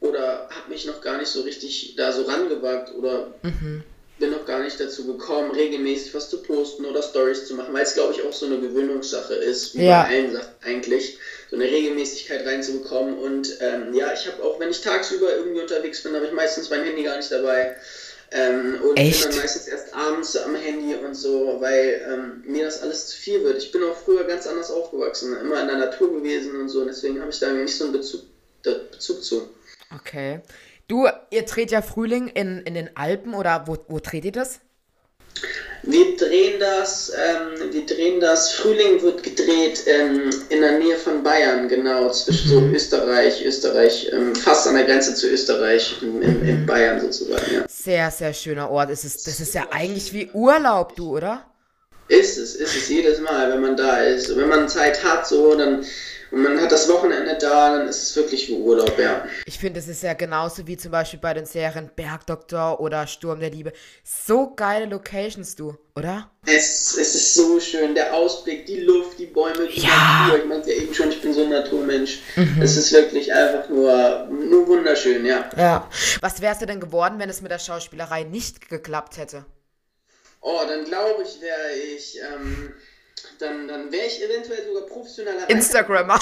oder 0.00 0.50
habe 0.50 0.68
mich 0.68 0.84
noch 0.84 1.00
gar 1.00 1.16
nicht 1.16 1.30
so 1.30 1.40
richtig 1.40 1.94
da 1.96 2.12
so 2.12 2.24
rangewagt 2.24 2.92
oder 2.92 3.32
mhm 3.42 3.82
bin 4.22 4.30
noch 4.30 4.46
gar 4.46 4.60
nicht 4.60 4.78
dazu 4.78 5.04
gekommen, 5.04 5.50
regelmäßig 5.50 6.14
was 6.14 6.30
zu 6.30 6.42
posten 6.42 6.84
oder 6.84 7.02
Stories 7.02 7.44
zu 7.44 7.54
machen, 7.54 7.74
weil 7.74 7.82
es, 7.82 7.94
glaube 7.94 8.14
ich, 8.14 8.22
auch 8.22 8.32
so 8.32 8.46
eine 8.46 8.60
Gewöhnungssache 8.60 9.34
ist, 9.34 9.74
wie 9.74 9.84
ja. 9.84 10.04
bei 10.04 10.10
allen 10.10 10.32
Sachen 10.32 10.54
eigentlich, 10.62 11.18
so 11.50 11.56
eine 11.56 11.64
Regelmäßigkeit 11.64 12.46
reinzubekommen. 12.46 13.18
Und 13.18 13.58
ähm, 13.60 13.92
ja, 13.92 14.12
ich 14.12 14.28
habe 14.28 14.40
auch, 14.44 14.60
wenn 14.60 14.70
ich 14.70 14.80
tagsüber 14.80 15.34
irgendwie 15.34 15.60
unterwegs 15.60 16.04
bin, 16.04 16.14
habe 16.14 16.26
ich 16.26 16.32
meistens 16.32 16.70
mein 16.70 16.84
Handy 16.84 17.02
gar 17.02 17.16
nicht 17.16 17.32
dabei. 17.32 17.74
Ähm, 18.30 18.78
und 18.88 18.96
Echt? 18.96 19.22
bin 19.22 19.32
dann 19.32 19.40
meistens 19.40 19.66
erst 19.66 19.92
abends 19.92 20.36
am 20.36 20.54
Handy 20.54 20.94
und 20.94 21.16
so, 21.16 21.56
weil 21.58 22.06
ähm, 22.08 22.44
mir 22.46 22.64
das 22.64 22.80
alles 22.80 23.08
zu 23.08 23.16
viel 23.16 23.42
wird. 23.42 23.58
Ich 23.58 23.72
bin 23.72 23.82
auch 23.82 23.96
früher 23.96 24.22
ganz 24.22 24.46
anders 24.46 24.70
aufgewachsen, 24.70 25.36
immer 25.36 25.60
in 25.60 25.66
der 25.66 25.78
Natur 25.78 26.12
gewesen 26.12 26.60
und 26.60 26.68
so, 26.68 26.82
und 26.82 26.86
deswegen 26.86 27.20
habe 27.20 27.32
ich 27.32 27.40
da 27.40 27.50
nicht 27.50 27.76
so 27.76 27.84
einen 27.84 27.94
Bezug, 27.94 28.22
Bezug 28.62 29.24
zu. 29.24 29.50
Okay. 29.94 30.40
Du, 30.88 31.08
ihr 31.30 31.42
dreht 31.42 31.70
ja 31.70 31.82
Frühling 31.82 32.28
in, 32.28 32.62
in 32.62 32.74
den 32.74 32.96
Alpen 32.96 33.34
oder 33.34 33.64
wo, 33.66 33.76
wo 33.88 33.98
dreht 34.00 34.24
ihr 34.24 34.32
das? 34.32 34.60
Wir 35.84 36.16
drehen 36.16 36.60
das, 36.60 37.10
ähm, 37.10 37.72
wir 37.72 37.86
drehen 37.86 38.20
das, 38.20 38.52
Frühling 38.52 39.02
wird 39.02 39.24
gedreht 39.24 39.82
ähm, 39.86 40.30
in 40.48 40.60
der 40.60 40.78
Nähe 40.78 40.96
von 40.96 41.24
Bayern, 41.24 41.68
genau, 41.68 42.08
zwischen 42.10 42.54
mhm. 42.54 42.70
so 42.70 42.76
Österreich, 42.76 43.44
Österreich, 43.44 44.08
ähm, 44.12 44.34
fast 44.36 44.68
an 44.68 44.76
der 44.76 44.84
Grenze 44.84 45.14
zu 45.14 45.28
Österreich, 45.28 45.96
in, 46.02 46.22
in, 46.22 46.46
in, 46.46 46.60
mhm. 46.60 46.66
Bayern 46.66 47.00
sozusagen, 47.00 47.52
ja. 47.52 47.64
Sehr, 47.68 48.10
sehr 48.12 48.32
schöner 48.32 48.70
Ort. 48.70 48.90
Es 48.90 49.04
ist, 49.04 49.26
das 49.26 49.40
ist 49.40 49.54
ja 49.54 49.66
eigentlich 49.72 50.12
wie 50.12 50.30
Urlaub, 50.32 50.94
du, 50.94 51.16
oder? 51.16 51.44
Ist 52.06 52.38
es, 52.38 52.54
ist 52.54 52.76
es 52.76 52.88
jedes 52.88 53.20
Mal, 53.20 53.50
wenn 53.52 53.62
man 53.62 53.76
da 53.76 54.02
ist. 54.02 54.36
wenn 54.36 54.48
man 54.48 54.68
Zeit 54.68 55.02
hat, 55.02 55.26
so, 55.26 55.56
dann 55.56 55.84
und 56.32 56.42
man 56.42 56.58
hat 56.58 56.72
das 56.72 56.88
Wochenende 56.88 57.36
da, 57.38 57.76
dann 57.76 57.88
ist 57.88 58.02
es 58.02 58.16
wirklich 58.16 58.48
wie 58.48 58.54
Urlaub, 58.54 58.98
ja. 58.98 59.26
Ich 59.44 59.58
finde, 59.58 59.80
es 59.80 59.86
ist 59.86 60.02
ja 60.02 60.14
genauso 60.14 60.66
wie 60.66 60.78
zum 60.78 60.90
Beispiel 60.90 61.20
bei 61.20 61.34
den 61.34 61.44
Serien 61.44 61.90
Bergdoktor 61.94 62.80
oder 62.80 63.06
Sturm 63.06 63.38
der 63.38 63.50
Liebe. 63.50 63.74
So 64.02 64.54
geile 64.54 64.86
Locations, 64.86 65.54
du, 65.56 65.76
oder? 65.94 66.30
Es, 66.46 66.96
es 66.96 67.14
ist 67.14 67.34
so 67.34 67.60
schön, 67.60 67.94
der 67.94 68.14
Ausblick, 68.14 68.64
die 68.64 68.80
Luft, 68.80 69.18
die 69.18 69.26
Bäume, 69.26 69.68
die 69.68 69.80
ja. 69.80 70.24
Natur. 70.24 70.38
Ich 70.38 70.46
meinte 70.46 70.72
ja 70.72 70.82
eben 70.82 70.94
schon, 70.94 71.10
ich 71.10 71.20
bin 71.20 71.34
so 71.34 71.42
ein 71.42 71.50
Naturmensch. 71.50 72.20
Mhm. 72.36 72.62
Es 72.62 72.78
ist 72.78 72.92
wirklich 72.92 73.30
einfach 73.30 73.68
nur, 73.68 74.26
nur 74.30 74.66
wunderschön, 74.68 75.26
ja. 75.26 75.50
Ja. 75.58 75.90
Was 76.22 76.40
wärst 76.40 76.62
du 76.62 76.66
denn 76.66 76.80
geworden, 76.80 77.18
wenn 77.18 77.28
es 77.28 77.42
mit 77.42 77.50
der 77.50 77.58
Schauspielerei 77.58 78.22
nicht 78.22 78.70
geklappt 78.70 79.18
hätte? 79.18 79.44
Oh, 80.40 80.60
dann 80.66 80.86
glaube 80.86 81.24
ich, 81.24 81.42
wäre 81.42 81.72
ich. 81.94 82.18
Ähm, 82.20 82.72
dann, 83.38 83.68
dann 83.68 83.92
wäre 83.92 84.06
ich 84.06 84.22
eventuell 84.22 84.66
sogar 84.66 84.82
professioneller 84.82 85.48
Instagrammer. 85.50 86.20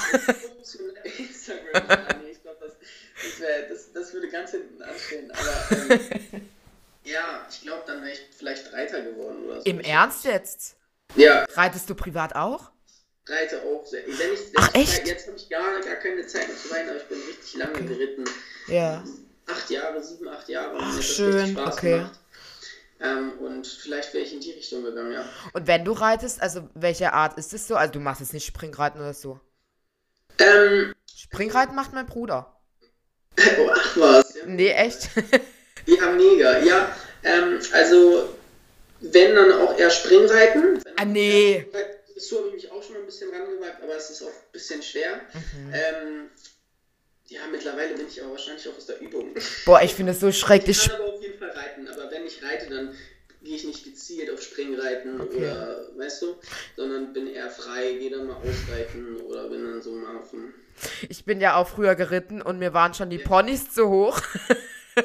Instagrammer. 1.19 2.15
nee, 2.23 2.31
ich 2.33 2.43
glaube, 2.43 2.59
das, 2.61 2.73
das, 3.39 3.69
das, 3.69 3.93
das 3.93 4.13
würde 4.15 4.29
ganz 4.29 4.51
hinten 4.53 4.83
anstehen. 4.83 5.31
Aber 5.31 5.93
ähm, 5.93 6.49
ja, 7.05 7.47
ich 7.51 7.63
glaube, 7.63 7.83
dann 7.87 8.03
wäre 8.03 8.13
ich 8.13 8.21
vielleicht 8.37 8.73
Reiter 8.73 9.03
geworden 9.03 9.45
oder 9.45 9.61
so. 9.61 9.67
Im 9.67 9.81
Ernst 9.81 10.25
jetzt? 10.25 10.77
Ja. 11.17 11.45
Reitest 11.55 11.91
du 11.91 11.95
privat 11.95 12.35
auch? 12.35 12.71
Reite 13.27 13.63
auch 13.63 13.87
sehr. 13.87 14.07
Wenn 14.07 14.33
ich, 14.33 14.41
wenn 14.53 14.57
Ach, 14.57 14.75
echt? 14.75 15.07
jetzt 15.07 15.27
habe 15.27 15.37
ich 15.37 15.49
gar, 15.49 15.81
gar 15.81 15.97
keine 15.97 16.27
Zeit 16.27 16.49
mehr 16.49 16.57
zu 16.57 16.69
reiten, 16.69 16.89
aber 16.89 16.99
ich 16.99 17.09
bin 17.09 17.19
richtig 17.21 17.55
lange 17.57 17.83
geritten. 17.85 18.25
Ja. 18.69 19.05
Acht 19.47 19.71
Jahre, 19.71 20.03
sieben, 20.03 20.29
acht 20.29 20.49
Jahre. 20.49 20.79
Ach, 20.81 21.03
schön, 21.03 21.59
okay. 21.59 21.99
Gemacht. 21.99 22.20
Ähm, 23.03 23.33
und 23.39 23.67
vielleicht 23.67 24.13
wäre 24.13 24.25
ich 24.25 24.33
in 24.33 24.41
die 24.41 24.53
Richtung 24.53 24.85
gegangen, 24.85 25.13
ja. 25.13 25.25
Und 25.53 25.67
wenn 25.67 25.85
du 25.85 25.93
reitest, 25.93 26.43
also 26.43 26.69
welche 26.75 27.13
Art 27.13 27.39
ist 27.39 27.55
es 27.55 27.67
so? 27.67 27.77
Also 27.77 27.95
du 27.95 28.01
machst 28.01 28.21
jetzt 28.21 28.35
nicht 28.35 28.47
Springreiten 28.47 29.01
oder 29.01 29.15
so? 29.15 29.41
Ähm, 30.39 30.95
Springreiten 31.15 31.75
macht 31.75 31.93
mein 31.93 32.07
Bruder. 32.07 32.61
oh, 33.59 33.71
ach 33.73 33.97
was. 33.97 34.35
Ja. 34.35 34.47
Nee, 34.47 34.71
echt? 34.71 35.11
ja, 35.87 36.13
mega. 36.13 36.59
Ja, 36.59 36.95
ähm, 37.23 37.61
also 37.73 38.35
wenn 39.01 39.35
dann 39.35 39.53
auch 39.53 39.79
eher 39.79 39.91
Springreiten. 39.91 40.83
Ah, 40.97 41.05
nee. 41.05 41.67
Dazu 42.15 42.39
habe 42.39 42.49
ich 42.49 42.55
mich 42.55 42.71
auch 42.71 42.83
schon 42.83 42.95
mal 42.95 43.01
ein 43.01 43.07
bisschen 43.07 43.31
rangewagt, 43.31 43.83
aber 43.83 43.97
es 43.97 44.11
ist 44.11 44.23
auch 44.23 44.27
ein 44.27 44.53
bisschen 44.53 44.83
schwer. 44.83 45.21
Mhm. 45.33 45.73
Ähm, 45.73 46.31
ja, 47.31 47.43
mittlerweile 47.51 47.95
bin 47.95 48.09
ich 48.09 48.21
aber 48.21 48.33
wahrscheinlich 48.33 48.69
auch 48.69 48.77
aus 48.77 48.87
der 48.87 49.01
Übung. 49.01 49.33
Boah, 49.65 49.81
ich 49.83 49.95
finde 49.95 50.13
es 50.13 50.21
so 50.21 50.33
schrecklich. 50.33 50.83
Ich 50.83 50.89
kann 50.89 51.01
aber 51.01 51.15
auf 51.15 51.23
jeden 51.23 51.39
Fall 51.39 51.51
reiten, 51.51 51.87
aber 51.87 52.11
wenn 52.11 52.27
ich 52.27 52.43
reite, 52.43 52.69
dann 52.69 52.93
gehe 53.41 53.55
ich 53.55 53.65
nicht 53.65 53.85
gezielt 53.85 54.31
auf 54.31 54.43
Springreiten 54.43 55.21
okay. 55.21 55.37
oder, 55.37 55.89
weißt 55.97 56.23
du, 56.23 56.35
sondern 56.77 57.13
bin 57.13 57.29
eher 57.29 57.49
frei, 57.49 57.93
gehe 57.95 58.11
dann 58.11 58.27
mal 58.27 58.37
ausreiten 58.37 59.21
oder 59.21 59.49
bin 59.49 59.65
dann 59.65 59.81
so 59.81 59.93
mal 59.93 60.17
auf 60.17 60.31
dem... 60.31 60.53
Ich 61.09 61.25
bin 61.25 61.41
ja 61.41 61.55
auch 61.55 61.69
früher 61.69 61.95
geritten 61.95 62.43
und 62.43 62.59
mir 62.59 62.75
waren 62.75 62.95
schon 62.95 63.11
die 63.11 63.19
ja. 63.19 63.27
Ponys 63.27 63.73
zu 63.73 63.89
hoch. 63.89 64.21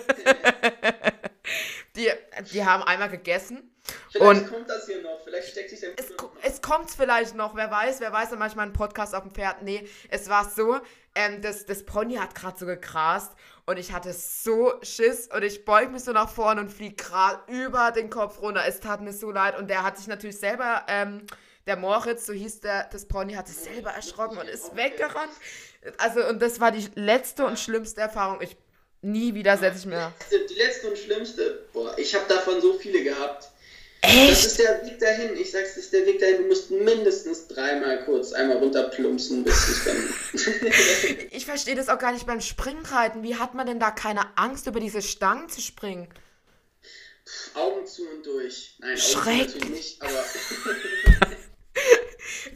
die, 1.96 2.10
die 2.52 2.66
haben 2.66 2.82
einmal 2.82 3.10
gegessen. 3.10 3.72
Vielleicht 4.10 4.42
und 4.44 4.50
kommt 4.50 4.70
das 4.70 4.86
hier 4.86 5.02
noch, 5.02 5.22
vielleicht 5.24 5.50
steckt 5.50 5.70
sich 5.70 5.80
der 5.80 5.92
es, 5.98 6.08
es 6.42 6.62
kommt 6.62 6.90
vielleicht 6.90 7.36
noch, 7.36 7.56
wer 7.56 7.70
weiß, 7.70 8.00
wer 8.00 8.12
weiß, 8.12 8.32
manchmal 8.38 8.68
ein 8.68 8.74
Podcast 8.74 9.14
auf 9.14 9.24
dem 9.24 9.32
Pferd. 9.32 9.62
Nee, 9.62 9.88
es 10.10 10.30
war 10.30 10.50
so, 10.50 10.80
ähm, 11.14 11.42
das, 11.42 11.66
das 11.66 11.84
Pony 11.84 12.16
hat 12.16 12.36
gerade 12.36 12.58
so 12.58 12.66
gegrast 12.66 13.34
und 13.66 13.78
ich 13.78 13.92
hatte 13.92 14.14
so 14.14 14.74
Schiss 14.82 15.30
und 15.34 15.44
ich 15.44 15.66
beug 15.66 15.92
mich 15.92 16.04
so 16.04 16.12
nach 16.12 16.30
vorne 16.30 16.62
und 16.62 16.72
flieg 16.72 16.98
gerade 16.98 17.40
über 17.52 17.92
den 17.92 18.10
Kopf 18.10 18.42
runter. 18.42 18.64
Es 18.68 18.80
tat 18.80 19.02
mir 19.02 19.14
so 19.14 19.32
leid 19.32 19.58
und 19.58 19.70
der 19.70 19.84
hat 19.84 19.98
sich 19.98 20.08
natürlich 20.08 20.38
selber, 20.38 20.86
ähm, 20.88 21.26
der 21.68 21.78
Moritz, 21.78 22.26
so 22.26 22.34
hieß 22.34 22.62
der, 22.62 22.88
das 22.92 23.08
Pony, 23.08 23.34
hat 23.34 23.48
sich 23.48 23.58
selber 23.58 23.92
erschrocken 23.92 24.38
und 24.38 24.48
ist 24.48 24.76
weggerannt. 24.76 25.32
Also 26.00 26.26
und 26.28 26.42
das 26.42 26.60
war 26.60 26.72
die 26.72 26.90
letzte 26.96 27.46
und 27.46 27.60
schlimmste 27.60 28.02
Erfahrung. 28.02 28.42
Ich 28.42 28.58
nie 29.06 29.34
wieder 29.36 29.56
setze 29.56 29.80
ich 29.80 29.86
mir. 29.86 30.12
Die 30.32 30.54
letzte 30.56 30.88
und 30.88 30.98
schlimmste, 30.98 31.68
boah, 31.74 31.96
ich 31.98 32.16
habe 32.16 32.26
davon 32.28 32.60
so 32.60 32.74
viele 32.74 33.04
gehabt. 33.04 33.50
Echt? 34.06 34.32
Das 34.32 34.46
ist 34.46 34.60
der 34.60 34.86
Weg 34.86 35.00
dahin. 35.00 35.36
Ich 35.38 35.52
sag's, 35.52 35.76
das 35.76 35.86
ist 35.86 35.94
der 35.94 36.06
Weg 36.06 36.20
dahin. 36.20 36.38
Du 36.38 36.48
musst 36.48 36.72
mindestens 36.72 37.48
dreimal 37.48 38.04
kurz 38.06 38.32
einmal 38.34 38.58
runterplumpsen, 38.58 39.44
bis 39.44 39.66
du 39.66 39.72
es 39.72 39.84
dann. 39.86 41.18
ich 41.32 41.46
verstehe 41.46 41.76
das 41.76 41.90
auch 41.90 42.00
gar 42.00 42.12
nicht 42.12 42.26
beim 42.26 42.42
Springreiten. 42.42 43.24
Wie 43.24 43.36
hat 43.36 43.54
man 43.54 43.68
denn 43.68 43.80
da 43.80 43.92
keine 43.92 44.38
Angst, 44.38 44.68
über 44.68 44.80
diese 44.80 45.02
Stangen 45.02 45.50
zu 45.50 45.62
springen? 45.62 46.08
Augen 47.56 47.86
zu 47.88 48.04
und 48.10 48.26
durch. 48.26 48.76
Nein. 48.80 48.98
Augen 48.98 49.38
natürlich 49.38 49.70
nicht, 49.70 50.02
aber. 50.02 50.12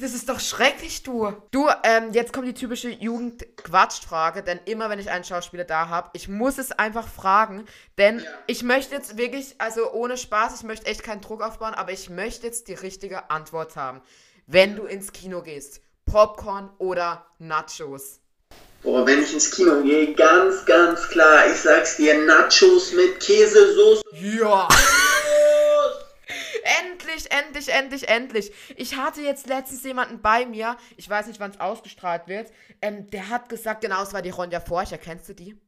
Das 0.02 0.14
ist 0.14 0.30
doch 0.30 0.40
schrecklich, 0.40 1.04
du. 1.04 1.34
Du, 1.52 1.68
ähm, 1.84 2.14
jetzt 2.14 2.32
kommt 2.32 2.48
die 2.48 2.54
typische 2.54 2.90
Jugend-Quatsch-Frage, 2.90 4.44
denn 4.44 4.60
immer 4.64 4.90
wenn 4.90 4.98
ich 5.00 5.10
einen 5.12 5.26
Schauspieler 5.26 5.66
da 5.66 5.90
habe, 5.90 6.10
ich 6.14 6.30
muss 6.30 6.58
es 6.58 6.72
einfach 6.72 7.06
fragen, 7.08 7.66
denn 7.98 8.20
Ja. 8.20 8.26
ich 8.48 8.64
möchte 8.64 8.96
jetzt 8.96 9.18
wirklich, 9.18 9.56
also 9.58 9.92
ohne 9.92 10.16
Spaß, 10.16 10.56
ich 10.56 10.64
möchte 10.64 10.86
echt 10.86 11.04
keinen 11.04 11.20
Druck 11.20 11.42
aufbauen, 11.42 11.74
aber 11.74 11.92
ich 11.92 12.10
möchte 12.10 12.48
jetzt 12.48 12.70
die 12.70 12.76
richtige 12.76 13.30
Antwort 13.30 13.76
haben. 13.76 14.02
Wenn 14.48 14.78
du 14.78 14.86
ins 14.86 15.12
Kino 15.12 15.42
gehst, 15.42 15.82
Popcorn 16.06 16.70
oder 16.78 17.26
Nachos? 17.38 18.20
Boah, 18.82 19.06
wenn 19.06 19.22
ich 19.22 19.34
ins 19.34 19.52
Kino 19.52 19.82
gehe, 19.82 20.14
ganz, 20.14 20.66
ganz 20.66 21.10
klar, 21.10 21.48
ich 21.52 21.58
sag's 21.58 21.98
dir, 21.98 22.26
Nachos 22.26 22.94
mit 22.94 23.20
Käsesoße. 23.20 24.04
Ja. 24.14 24.68
Endlich, 26.84 27.32
endlich, 27.32 27.70
endlich, 27.70 28.08
endlich. 28.08 28.52
Ich 28.76 28.96
hatte 28.96 29.22
jetzt 29.22 29.48
letztens 29.48 29.84
jemanden 29.84 30.22
bei 30.22 30.46
mir, 30.46 30.78
ich 30.98 31.10
weiß 31.10 31.28
nicht, 31.28 31.40
wann 31.40 31.52
es 31.52 31.60
ausgestrahlt 31.60 32.28
wird, 32.28 32.52
ähm, 32.82 33.10
der 33.10 33.30
hat 33.30 33.50
gesagt, 33.50 33.82
genau, 33.82 34.04
es 34.04 34.14
war 34.14 34.22
die 34.22 34.30
Ronja 34.30 34.60
Forcher, 34.60 34.98
kennst 34.98 35.30
du 35.30 35.34
die? 35.34 35.60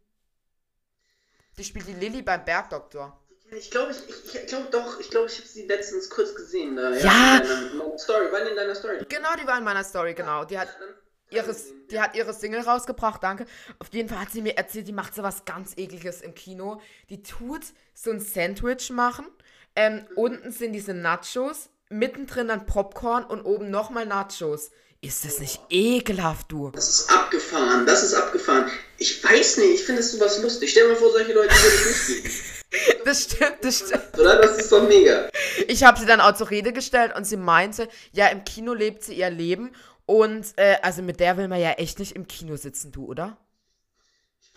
Die 1.57 1.63
spielt 1.63 1.87
die 1.87 1.93
Lilly 1.93 2.21
beim 2.21 2.45
Bergdoktor. 2.45 3.17
Ich 3.53 3.69
glaube, 3.69 3.91
ich, 3.91 3.97
ich, 4.07 4.35
ich 4.35 4.47
glaube 4.47 4.69
doch, 4.71 4.99
ich 4.99 5.09
glaube, 5.09 5.27
ich 5.27 5.37
habe 5.37 5.47
sie 5.47 5.67
letztens 5.67 6.09
kurz 6.09 6.33
gesehen 6.33 6.77
da. 6.77 6.91
Ja. 6.91 7.37
In 7.37 7.43
deiner, 7.43 7.71
in 7.71 7.79
deiner 7.79 7.97
Story, 7.97 8.25
in 8.49 8.55
deiner 8.55 8.75
Story? 8.75 9.05
Genau, 9.09 9.29
die 9.41 9.45
war 9.45 9.57
in 9.57 9.63
meiner 9.65 9.83
Story, 9.83 10.13
genau. 10.13 10.45
Die 10.45 10.57
hat 10.57 10.69
Dann- 10.79 10.95
ihre, 11.29 11.55
die 11.91 11.99
hat 11.99 12.15
ihre 12.15 12.33
Single 12.33 12.61
rausgebracht, 12.61 13.21
danke. 13.21 13.45
Auf 13.79 13.89
jeden 13.91 14.07
Fall 14.07 14.21
hat 14.21 14.31
sie 14.31 14.41
mir 14.41 14.55
erzählt, 14.55 14.87
die 14.87 14.93
macht 14.93 15.13
so 15.13 15.21
was 15.23 15.43
ganz 15.43 15.73
ekliges 15.75 16.21
im 16.21 16.33
Kino. 16.33 16.81
Die 17.09 17.23
tut 17.23 17.65
so 17.93 18.11
ein 18.11 18.21
Sandwich 18.21 18.89
machen. 18.89 19.27
Ähm, 19.75 20.05
unten 20.15 20.51
sind 20.51 20.73
diese 20.73 20.93
Nachos, 20.93 21.69
mittendrin 21.89 22.47
dann 22.47 22.65
Popcorn 22.65 23.23
und 23.23 23.41
oben 23.43 23.69
nochmal 23.69 24.05
Nachos. 24.05 24.71
Ist 25.03 25.25
das 25.25 25.39
nicht 25.39 25.59
ekelhaft, 25.69 26.51
du? 26.51 26.69
Das 26.69 26.87
ist 26.87 27.09
abgefahren, 27.09 27.87
das 27.87 28.03
ist 28.03 28.13
abgefahren. 28.13 28.69
Ich 28.99 29.23
weiß 29.23 29.57
nicht, 29.57 29.73
ich 29.73 29.83
finde 29.83 30.01
es 30.01 30.11
sowas 30.11 30.39
lustig. 30.43 30.69
Stell 30.69 30.83
dir 30.83 30.89
mal 30.89 30.95
vor, 30.95 31.11
solche 31.11 31.33
Leute 31.33 31.49
würde 31.49 31.75
ich 31.79 32.09
nicht 32.09 32.23
geben. 32.23 33.03
Das 33.03 33.23
stimmt, 33.23 33.57
das 33.63 33.79
stimmt. 33.79 34.17
Oder? 34.17 34.39
Das 34.41 34.57
ist 34.57 34.71
doch 34.71 34.87
mega. 34.87 35.27
Ich 35.67 35.83
habe 35.83 35.99
sie 35.99 36.05
dann 36.05 36.21
auch 36.21 36.35
zur 36.35 36.49
Rede 36.49 36.71
gestellt 36.71 37.13
und 37.15 37.25
sie 37.25 37.35
meinte, 37.35 37.89
ja, 38.11 38.27
im 38.27 38.45
Kino 38.45 38.73
lebt 38.73 39.03
sie 39.03 39.15
ihr 39.15 39.29
Leben. 39.29 39.71
Und, 40.05 40.53
äh, 40.57 40.77
also 40.81 41.01
mit 41.01 41.19
der 41.19 41.35
will 41.37 41.47
man 41.47 41.59
ja 41.59 41.71
echt 41.71 41.99
nicht 41.99 42.15
im 42.15 42.27
Kino 42.27 42.55
sitzen, 42.55 42.91
du, 42.91 43.05
oder? 43.05 43.37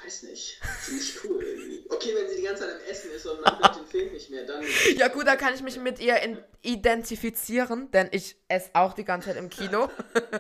Ich 0.06 0.12
weiß 0.12 0.22
nicht. 0.24 0.60
Finde 0.80 1.02
ich 1.02 1.24
cool 1.24 1.42
irgendwie. 1.42 1.86
Okay, 1.88 2.14
wenn 2.14 2.28
sie 2.28 2.36
die 2.36 2.42
ganze 2.42 2.62
Zeit 2.62 2.74
am 2.74 2.90
Essen 2.90 3.10
ist 3.10 3.26
und 3.26 3.40
man 3.40 3.58
den 3.74 3.86
Film 3.86 4.12
nicht 4.12 4.30
mehr, 4.30 4.44
dann. 4.44 4.62
Ja 4.96 5.08
gut, 5.08 5.26
da 5.26 5.36
kann 5.36 5.54
ich 5.54 5.62
mich 5.62 5.78
mit 5.78 5.98
ihr 5.98 6.16
identifizieren, 6.62 7.90
denn 7.90 8.08
ich 8.10 8.36
esse 8.48 8.70
auch 8.74 8.92
die 8.92 9.04
ganze 9.04 9.28
Zeit 9.28 9.36
im 9.36 9.50
Kino. 9.50 9.88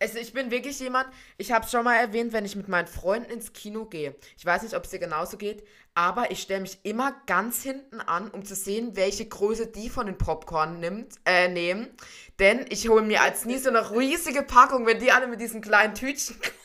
Also 0.00 0.18
ich 0.18 0.34
bin 0.34 0.50
wirklich 0.50 0.80
jemand, 0.80 1.08
ich 1.38 1.50
habe 1.50 1.64
es 1.64 1.70
schon 1.70 1.84
mal 1.84 1.96
erwähnt, 1.96 2.34
wenn 2.34 2.44
ich 2.44 2.56
mit 2.56 2.68
meinen 2.68 2.88
Freunden 2.88 3.30
ins 3.30 3.54
Kino 3.54 3.86
gehe. 3.86 4.14
Ich 4.36 4.44
weiß 4.44 4.62
nicht, 4.62 4.74
ob 4.74 4.84
es 4.84 4.90
dir 4.90 4.98
genauso 4.98 5.38
geht, 5.38 5.66
aber 5.94 6.30
ich 6.30 6.42
stelle 6.42 6.60
mich 6.60 6.80
immer 6.82 7.14
ganz 7.26 7.62
hinten 7.62 8.00
an, 8.00 8.30
um 8.30 8.44
zu 8.44 8.54
sehen, 8.54 8.96
welche 8.96 9.26
Größe 9.26 9.68
die 9.68 9.88
von 9.88 10.04
den 10.04 10.18
Popcorn 10.18 10.78
nimmt, 10.78 11.14
äh, 11.24 11.48
nehmen. 11.48 11.88
Denn 12.38 12.66
ich 12.68 12.86
hole 12.90 13.00
mir 13.00 13.22
als 13.22 13.46
nie 13.46 13.56
so 13.56 13.70
eine 13.70 13.92
riesige 13.92 14.42
Packung, 14.42 14.84
wenn 14.84 14.98
die 14.98 15.10
alle 15.10 15.26
mit 15.26 15.40
diesen 15.40 15.62
kleinen 15.62 15.94
Tütchen 15.94 16.38
kommen. 16.38 16.63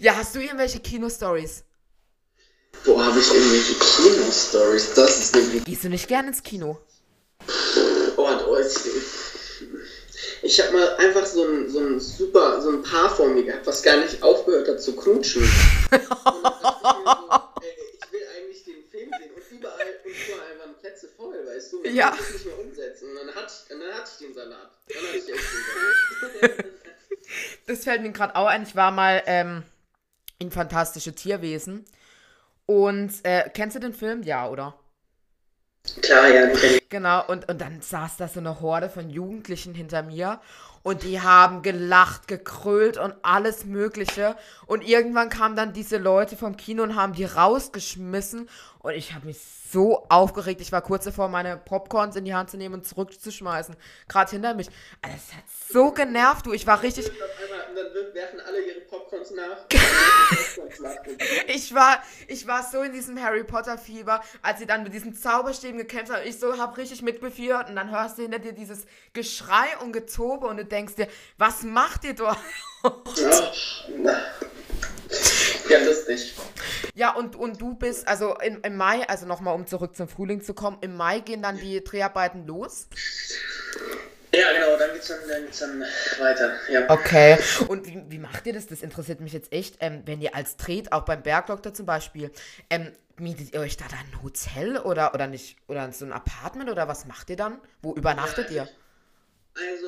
Ja, 0.00 0.16
hast 0.16 0.34
du 0.34 0.40
irgendwelche 0.40 0.80
Kino-Stories? 0.80 1.64
Boah, 2.84 3.06
habe 3.06 3.18
ich 3.18 3.32
irgendwelche 3.32 3.74
Kino-Stories? 3.74 4.94
Das 4.94 5.18
ist 5.18 5.34
eine 5.34 5.60
Gehst 5.60 5.84
du 5.84 5.88
nicht 5.88 6.08
gern 6.08 6.28
ins 6.28 6.42
Kino? 6.42 6.78
Oh, 8.16 8.28
oh, 8.48 8.56
ich, 8.58 8.76
ich 10.42 10.60
habe 10.60 10.72
mal 10.76 10.96
einfach 10.96 11.26
so 11.26 11.44
ein, 11.44 11.70
so 11.70 11.80
ein 11.80 12.00
super, 12.00 12.60
so 12.60 12.70
ein 12.70 12.82
Paar 12.82 13.08
vor 13.14 13.28
mir 13.28 13.44
gehabt, 13.44 13.66
was 13.66 13.82
gar 13.82 13.96
nicht 13.96 14.22
aufgehört 14.22 14.68
hat 14.68 14.82
zu 14.82 14.94
knutschen. 14.96 15.42
Und 15.42 15.50
ich 16.00 16.06
so, 16.08 16.14
ey, 17.62 17.74
ich 17.94 18.12
will 18.12 18.26
eigentlich 18.36 18.64
den 18.64 18.84
Film 18.90 19.10
sehen 19.18 19.30
und 19.34 19.50
überall 19.58 20.00
und 20.04 20.10
überall 20.10 20.58
waren 20.58 20.74
Plätze 20.80 21.08
voll, 21.16 21.46
weißt 21.46 21.72
du? 21.72 21.78
Und 21.78 21.94
Ja. 21.94 22.16
Ich 22.20 22.32
nicht 22.34 22.46
mehr 22.46 22.58
umsetzen 22.58 23.08
und 23.10 23.16
dann 23.16 23.34
hatte 23.34 23.52
ich, 23.52 23.68
dann 23.68 23.82
hatte 23.94 24.10
ich 24.12 24.26
den 24.26 24.34
Salat. 24.34 24.70
Dann 24.88 25.02
hatte 25.02 25.16
ich 25.16 25.28
echt 25.32 25.42
den 25.42 26.40
Salat. 26.40 26.64
Das 27.66 27.84
fällt 27.84 28.02
mir 28.02 28.12
gerade 28.12 28.36
auch 28.36 28.46
ein. 28.46 28.62
Ich 28.62 28.76
war 28.76 28.90
mal 28.90 29.22
ähm, 29.26 29.62
in 30.38 30.50
Fantastische 30.50 31.14
Tierwesen. 31.14 31.84
Und 32.66 33.12
äh, 33.24 33.48
kennst 33.52 33.76
du 33.76 33.80
den 33.80 33.92
Film? 33.92 34.22
Ja, 34.22 34.48
oder? 34.48 34.74
Klar, 36.00 36.28
ja. 36.28 36.48
Genau, 36.88 37.26
und, 37.26 37.48
und 37.48 37.60
dann 37.60 37.82
saß 37.82 38.16
da 38.16 38.28
so 38.28 38.40
eine 38.40 38.60
Horde 38.60 38.88
von 38.88 39.10
Jugendlichen 39.10 39.74
hinter 39.74 40.02
mir 40.02 40.40
und 40.82 41.02
die 41.02 41.20
haben 41.20 41.62
gelacht, 41.62 42.28
gekrölt 42.28 42.98
und 42.98 43.14
alles 43.22 43.64
Mögliche. 43.64 44.36
Und 44.66 44.86
irgendwann 44.86 45.30
kamen 45.30 45.56
dann 45.56 45.72
diese 45.72 45.96
Leute 45.96 46.36
vom 46.36 46.56
Kino 46.56 46.82
und 46.82 46.94
haben 46.94 47.14
die 47.14 47.24
rausgeschmissen. 47.24 48.48
Und 48.80 48.92
ich 48.92 49.14
habe 49.14 49.26
mich 49.26 49.40
so 49.72 50.06
aufgeregt. 50.08 50.60
Ich 50.60 50.72
war 50.72 50.82
kurz 50.82 51.04
davor, 51.04 51.28
meine 51.28 51.56
Popcorns 51.56 52.16
in 52.16 52.26
die 52.26 52.34
Hand 52.34 52.50
zu 52.50 52.58
nehmen 52.58 52.74
und 52.74 52.86
zurückzuschmeißen. 52.86 53.76
Gerade 54.08 54.30
hinter 54.30 54.54
mich. 54.54 54.68
Also, 55.00 55.16
Das 55.16 55.36
hat 55.36 55.44
so 55.72 55.90
genervt, 55.90 56.46
du. 56.46 56.52
Ich 56.52 56.66
war 56.66 56.82
richtig. 56.82 57.10
Und 57.74 57.92
dann 57.92 58.14
werfen 58.14 58.40
alle 58.40 58.60
ihre 58.60 58.80
Popcorns 58.82 59.32
nach. 59.32 59.66
Ich 61.48 61.74
war, 61.74 62.02
ich 62.28 62.46
war 62.46 62.62
so 62.62 62.82
in 62.82 62.92
diesem 62.92 63.20
Harry 63.22 63.44
Potter 63.44 63.78
Fieber, 63.78 64.22
als 64.42 64.58
sie 64.58 64.66
dann 64.66 64.82
mit 64.82 64.92
diesen 64.92 65.14
Zauberstäben 65.14 65.78
gekämpft 65.78 66.12
haben. 66.12 66.26
Ich 66.26 66.38
so 66.38 66.58
hab 66.58 66.76
richtig 66.76 67.02
mitbefiebert 67.02 67.68
und 67.68 67.76
dann 67.76 67.90
hörst 67.90 68.18
du 68.18 68.22
hinter 68.22 68.38
dir 68.38 68.52
dieses 68.52 68.84
Geschrei 69.12 69.66
und 69.82 69.92
Getobe 69.92 70.46
und 70.46 70.56
du 70.56 70.64
denkst 70.64 70.94
dir, 70.94 71.08
was 71.38 71.62
macht 71.62 72.04
ihr 72.04 72.14
dort? 72.14 72.38
Ja, 72.82 74.22
ja, 75.68 75.78
lustig. 75.84 76.34
Ja, 76.94 77.14
und, 77.14 77.36
und 77.36 77.60
du 77.60 77.74
bist, 77.74 78.06
also 78.06 78.36
im, 78.38 78.60
im 78.62 78.76
Mai, 78.76 79.08
also 79.08 79.26
nochmal 79.26 79.54
um 79.54 79.66
zurück 79.66 79.96
zum 79.96 80.08
Frühling 80.08 80.42
zu 80.42 80.54
kommen, 80.54 80.78
im 80.80 80.96
Mai 80.96 81.20
gehen 81.20 81.42
dann 81.42 81.58
die 81.58 81.82
Dreharbeiten 81.82 82.46
los. 82.46 82.88
Ja, 84.34 84.52
genau, 84.52 84.76
dann 84.76 84.92
geht's 84.92 85.08
dann, 85.08 85.18
dann, 85.28 85.44
geht's 85.44 85.58
dann 85.58 85.84
weiter. 86.18 86.52
Ja. 86.68 86.90
Okay. 86.90 87.38
Und 87.68 87.86
wie, 87.86 88.02
wie 88.08 88.18
macht 88.18 88.46
ihr 88.46 88.52
das? 88.52 88.66
Das 88.66 88.82
interessiert 88.82 89.20
mich 89.20 89.32
jetzt 89.32 89.52
echt. 89.52 89.76
Ähm, 89.80 90.02
wenn 90.06 90.20
ihr 90.20 90.34
als 90.34 90.56
dreht, 90.56 90.92
auch 90.92 91.02
beim 91.02 91.22
Bergdoktor 91.22 91.74
zum 91.74 91.86
Beispiel, 91.86 92.30
ähm, 92.70 92.92
mietet 93.18 93.54
ihr 93.54 93.60
euch 93.60 93.76
da 93.76 93.84
dann 93.88 94.00
ein 94.00 94.22
Hotel 94.22 94.78
oder, 94.78 95.14
oder 95.14 95.26
nicht, 95.26 95.56
oder 95.68 95.92
so 95.92 96.04
ein 96.04 96.12
Apartment 96.12 96.70
oder 96.70 96.88
was 96.88 97.06
macht 97.06 97.30
ihr 97.30 97.36
dann? 97.36 97.60
Wo 97.82 97.94
übernachtet 97.94 98.50
ihr? 98.50 98.68
Also, 99.54 99.86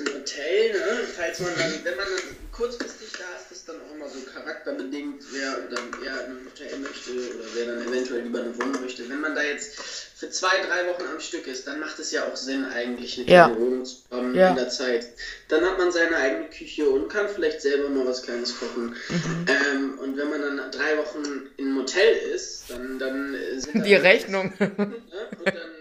ein 0.00 0.06
Hotel, 0.14 0.72
ne? 0.72 1.00
Falls 1.16 1.40
man 1.40 1.52
dann, 1.58 1.72
wenn 1.84 1.96
man 1.96 2.06
dann 2.06 2.36
kurzfristig 2.52 3.12
da 3.12 3.24
ist, 3.38 3.52
ist 3.52 3.68
dann 3.68 3.76
auch 3.76 3.94
immer 3.94 4.08
so 4.08 4.18
charakterbedingt, 4.32 5.22
wer 5.32 5.56
dann 5.70 6.02
eher 6.02 6.24
in 6.26 6.30
einem 6.32 6.46
Hotel 6.46 6.78
möchte 6.78 7.10
oder 7.10 7.44
wer 7.54 7.66
dann 7.66 7.88
eventuell 7.88 8.22
lieber 8.22 8.40
eine 8.40 8.56
Wohnung 8.56 8.80
möchte. 8.82 9.08
Wenn 9.08 9.20
man 9.20 9.34
da 9.34 9.42
jetzt 9.42 9.78
für 10.16 10.30
zwei, 10.30 10.56
drei 10.66 10.86
Wochen 10.88 11.02
am 11.12 11.20
Stück 11.20 11.46
ist, 11.46 11.66
dann 11.66 11.80
macht 11.80 11.98
es 11.98 12.12
ja 12.12 12.24
auch 12.24 12.36
Sinn, 12.36 12.64
eigentlich 12.64 13.18
eine 13.18 13.28
Ja. 13.30 13.46
kleine 13.48 13.60
Wohnung 13.60 13.84
zu 13.84 13.96
haben 14.10 14.34
Ja. 14.34 14.50
in 14.50 14.56
der 14.56 14.68
Zeit. 14.70 15.08
Dann 15.48 15.64
hat 15.64 15.78
man 15.78 15.92
seine 15.92 16.16
eigene 16.16 16.48
Küche 16.48 16.88
und 16.88 17.08
kann 17.08 17.28
vielleicht 17.28 17.60
selber 17.60 17.88
mal 17.90 18.06
was 18.06 18.22
Kleines 18.22 18.58
kochen. 18.58 18.96
Mhm. 19.08 19.46
Ähm, 19.48 19.98
und 19.98 20.16
wenn 20.16 20.30
man 20.30 20.40
dann 20.40 20.70
drei 20.70 20.96
Wochen 20.98 21.50
in 21.56 21.66
einem 21.66 21.78
Hotel 21.78 22.16
ist, 22.34 22.64
dann, 22.68 22.98
dann 22.98 23.34
äh, 23.34 23.58
sind 23.60 23.84
Die 23.84 23.94
Rechnung. 23.94 24.52
Ne? 25.04 25.28
Und 25.38 25.46
dann 25.54 25.73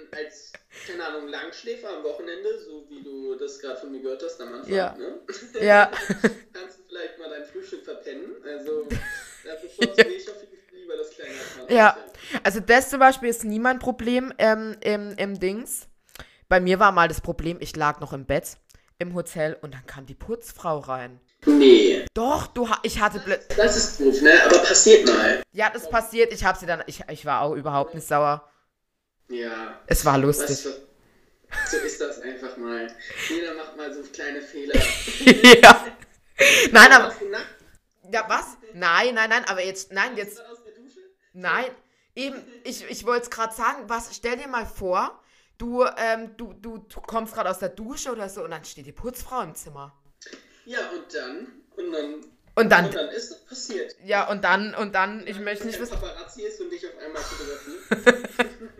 keine 0.87 1.05
Ahnung, 1.05 1.27
Langschläfer 1.27 1.89
am 1.97 2.03
Wochenende, 2.03 2.49
so 2.59 2.85
wie 2.89 3.03
du 3.03 3.35
das 3.35 3.59
gerade 3.59 3.79
von 3.79 3.91
mir 3.91 4.01
gehört 4.01 4.23
hast 4.23 4.39
am 4.41 4.53
Anfang, 4.53 4.73
Ja. 4.73 4.95
ne? 4.97 5.19
ja. 5.65 5.91
kannst 6.53 6.79
du 6.79 6.83
vielleicht 6.87 7.19
mal 7.19 7.29
dein 7.29 7.45
Frühstück 7.45 7.83
verpennen. 7.85 8.31
Also, 8.43 8.87
da 9.43 9.55
bevorzuge 9.61 10.09
ich 10.15 10.29
auf 10.29 10.41
jeden 10.41 10.57
Fall 10.67 10.77
lieber 10.79 10.97
das 10.97 11.09
kleine. 11.11 11.31
Ja. 11.69 11.97
Also 12.43 12.59
das 12.59 12.89
zum 12.89 12.99
Beispiel 12.99 13.29
ist 13.29 13.43
nie 13.43 13.59
mein 13.59 13.79
Problem 13.79 14.33
ähm, 14.37 14.75
im, 14.81 15.15
im 15.17 15.39
Dings. 15.39 15.87
Bei 16.49 16.59
mir 16.59 16.79
war 16.79 16.91
mal 16.91 17.07
das 17.07 17.21
Problem, 17.21 17.57
ich 17.59 17.75
lag 17.75 17.99
noch 17.99 18.13
im 18.13 18.25
Bett 18.25 18.57
im 18.99 19.13
Hotel 19.15 19.57
und 19.61 19.73
dann 19.73 19.85
kam 19.85 20.05
die 20.05 20.15
Putzfrau 20.15 20.79
rein. 20.79 21.19
Nee, 21.45 22.05
Doch, 22.13 22.47
du, 22.47 22.69
ich 22.83 23.01
hatte 23.01 23.21
das 23.57 23.75
ist 23.75 23.99
doof, 23.99 24.21
ne? 24.21 24.31
Aber 24.45 24.59
passiert 24.59 25.05
mal. 25.07 25.43
Ja, 25.51 25.69
das 25.69 25.89
passiert. 25.89 26.31
Ich 26.31 26.45
habe 26.45 26.57
sie 26.57 26.65
dann. 26.65 26.83
Ich, 26.87 27.01
ich 27.09 27.25
war 27.25 27.41
auch 27.41 27.53
überhaupt 27.53 27.93
nicht 27.95 28.07
sauer. 28.07 28.49
Ja. 29.29 29.79
Es 29.87 30.05
war 30.05 30.15
Weißt 30.15 30.23
lustig. 30.23 30.63
du, 30.63 30.69
so 31.69 31.77
ist 31.77 32.01
das 32.01 32.19
einfach 32.21 32.57
mal. 32.57 32.87
Jeder 33.29 33.53
macht 33.55 33.77
mal 33.77 33.93
so 33.93 34.01
kleine 34.03 34.41
Fehler. 34.41 34.75
ja. 35.61 35.87
Nein, 36.71 36.91
aber. 36.91 37.13
Ja, 38.11 38.25
was? 38.27 38.57
Nein, 38.73 39.15
nein, 39.15 39.29
nein, 39.29 39.45
aber 39.45 39.63
jetzt. 39.63 39.91
Nein, 39.91 40.15
jetzt. 40.17 40.41
Nein. 41.33 41.65
Eben, 42.15 42.43
ich, 42.63 42.87
ich 42.89 43.05
wollte 43.05 43.23
es 43.23 43.29
gerade 43.31 43.55
sagen, 43.55 43.89
was, 43.89 44.15
stell 44.15 44.37
dir 44.37 44.47
mal 44.47 44.67
vor, 44.67 45.19
du, 45.57 45.83
ähm, 45.97 46.37
du, 46.37 46.53
du, 46.53 46.77
du 46.77 47.01
kommst 47.01 47.33
gerade 47.33 47.49
aus 47.49 47.57
der 47.57 47.69
Dusche 47.69 48.11
oder 48.11 48.29
so 48.29 48.43
und 48.43 48.51
dann 48.51 48.63
steht 48.65 48.85
die 48.85 48.91
Putzfrau 48.91 49.41
im 49.41 49.55
Zimmer. 49.55 49.99
Ja, 50.65 50.79
und 50.91 51.11
dann, 51.13 51.47
und 51.75 51.91
dann, 51.91 52.13
Und 52.13 52.27
und 52.55 52.69
dann, 52.69 52.91
dann 52.91 53.09
ist 53.09 53.31
das 53.31 53.45
passiert. 53.45 53.95
ja, 54.05 54.29
und 54.29 54.43
dann, 54.43 54.75
und 54.75 54.93
dann, 54.93 55.25
ich 55.25 55.39
möchte 55.39 55.65
nicht 55.65 55.79
wissen. 55.79 55.99
Paparazzi 55.99 56.43
ist 56.43 56.61
und 56.61 56.69
dich 56.69 56.85
auf 56.85 56.93
einmal 57.03 57.21
fotografiert. 57.23 58.29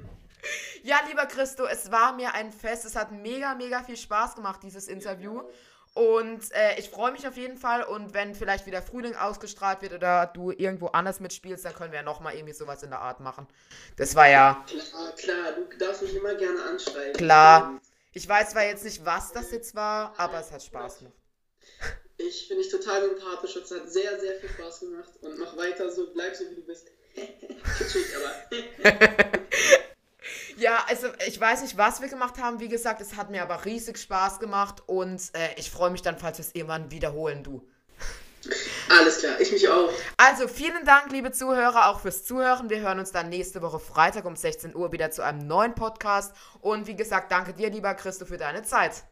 Ja, 0.84 1.00
lieber 1.08 1.26
Christo, 1.26 1.66
es 1.66 1.92
war 1.92 2.14
mir 2.14 2.34
ein 2.34 2.52
Fest. 2.52 2.84
Es 2.84 2.96
hat 2.96 3.12
mega, 3.12 3.56
mega 3.56 3.84
viel 3.84 3.96
Spaß 3.96 4.36
gemacht, 4.36 4.62
dieses 4.64 4.88
Interview. 4.88 5.42
Und 5.94 6.52
äh, 6.52 6.78
ich 6.78 6.90
freue 6.90 7.14
mich 7.14 7.26
auf 7.26 7.38
jeden 7.38 7.58
Fall. 7.58 7.84
Und 7.84 8.14
wenn 8.14 8.36
vielleicht 8.36 8.66
wieder 8.66 8.82
Frühling 8.82 9.16
ausgestrahlt 9.16 9.82
wird 9.82 9.94
oder 9.94 10.26
du 10.26 10.52
irgendwo 10.52 10.88
anders 10.88 11.22
mitspielst, 11.22 11.64
dann 11.64 11.74
können 11.74 11.92
wir 11.92 12.00
ja 12.00 12.04
nochmal 12.04 12.36
irgendwie 12.36 12.54
sowas 12.54 12.84
in 12.84 12.90
der 12.90 13.00
Art 13.00 13.22
machen. 13.22 13.48
Das 13.96 14.14
war 14.16 14.28
ja. 14.28 14.66
Klar, 14.68 15.12
klar, 15.16 15.52
du 15.54 15.78
darfst 15.78 16.02
mich 16.02 16.16
immer 16.16 16.36
gerne 16.36 16.62
anschreiben. 16.64 17.14
Klar. 17.14 17.80
Ich 18.12 18.28
weiß 18.28 18.52
zwar 18.52 18.64
jetzt 18.64 18.84
nicht, 18.84 19.06
was 19.06 19.32
das 19.32 19.52
jetzt 19.52 19.76
war, 19.76 20.14
aber 20.18 20.40
es 20.40 20.52
hat 20.52 20.64
Spaß 20.64 21.00
gemacht. 21.00 21.16
Ich 22.18 22.48
finde 22.48 22.64
dich 22.64 22.72
total 22.72 23.10
sympathisch. 23.10 23.56
Es 23.56 23.72
hat 23.72 23.90
sehr, 23.90 24.20
sehr 24.20 24.36
viel 24.36 24.50
Spaß 24.50 24.82
gemacht. 24.82 25.12
Und 25.22 25.40
mach 25.40 25.56
weiter 25.56 25.90
so, 25.90 26.12
bleib 26.14 26.36
so 26.36 26.50
wie 26.50 26.56
du 26.56 26.62
bist. 26.62 26.88
Kitschig, 27.78 28.06
aber. 28.18 28.90
Ja, 30.58 30.86
also 30.88 31.08
ich 31.28 31.40
weiß 31.40 31.62
nicht, 31.62 31.78
was 31.78 32.02
wir 32.02 32.08
gemacht 32.08 32.38
haben. 32.40 32.60
Wie 32.60 32.68
gesagt, 32.68 33.02
es 33.02 33.16
hat 33.16 33.30
mir 33.30 33.42
aber 33.42 33.66
riesig 33.66 33.98
Spaß 33.98 34.40
gemacht 34.40 34.84
und 34.86 35.22
äh, 35.34 35.50
ich 35.58 35.72
freue 35.72 35.92
mich 35.92 36.02
dann, 36.02 36.18
falls 36.18 36.38
wir 36.38 36.46
es 36.46 36.56
irgendwann 36.56 36.92
wiederholen, 36.92 37.44
du. 37.44 37.68
Alles 38.90 39.20
klar, 39.20 39.40
ich 39.40 39.52
mich 39.52 39.70
auch. 39.70 39.90
Also 40.18 40.48
vielen 40.48 40.86
Dank, 40.86 41.12
liebe 41.12 41.32
Zuhörer, 41.32 41.90
auch 41.90 42.02
fürs 42.02 42.26
Zuhören. 42.26 42.70
Wir 42.70 42.82
hören 42.82 43.00
uns 43.00 43.12
dann 43.12 43.30
nächste 43.30 43.62
Woche 43.62 43.80
Freitag 43.80 44.26
um 44.26 44.36
16 44.36 44.76
Uhr 44.76 44.92
wieder 44.92 45.12
zu 45.12 45.24
einem 45.24 45.48
neuen 45.48 45.76
Podcast. 45.76 46.36
Und 46.60 46.88
wie 46.88 46.96
gesagt, 46.96 47.32
danke 47.32 47.54
dir, 47.54 47.70
lieber 47.70 47.94
Christo, 47.94 48.26
für 48.26 48.38
deine 48.38 48.64
Zeit. 48.64 49.04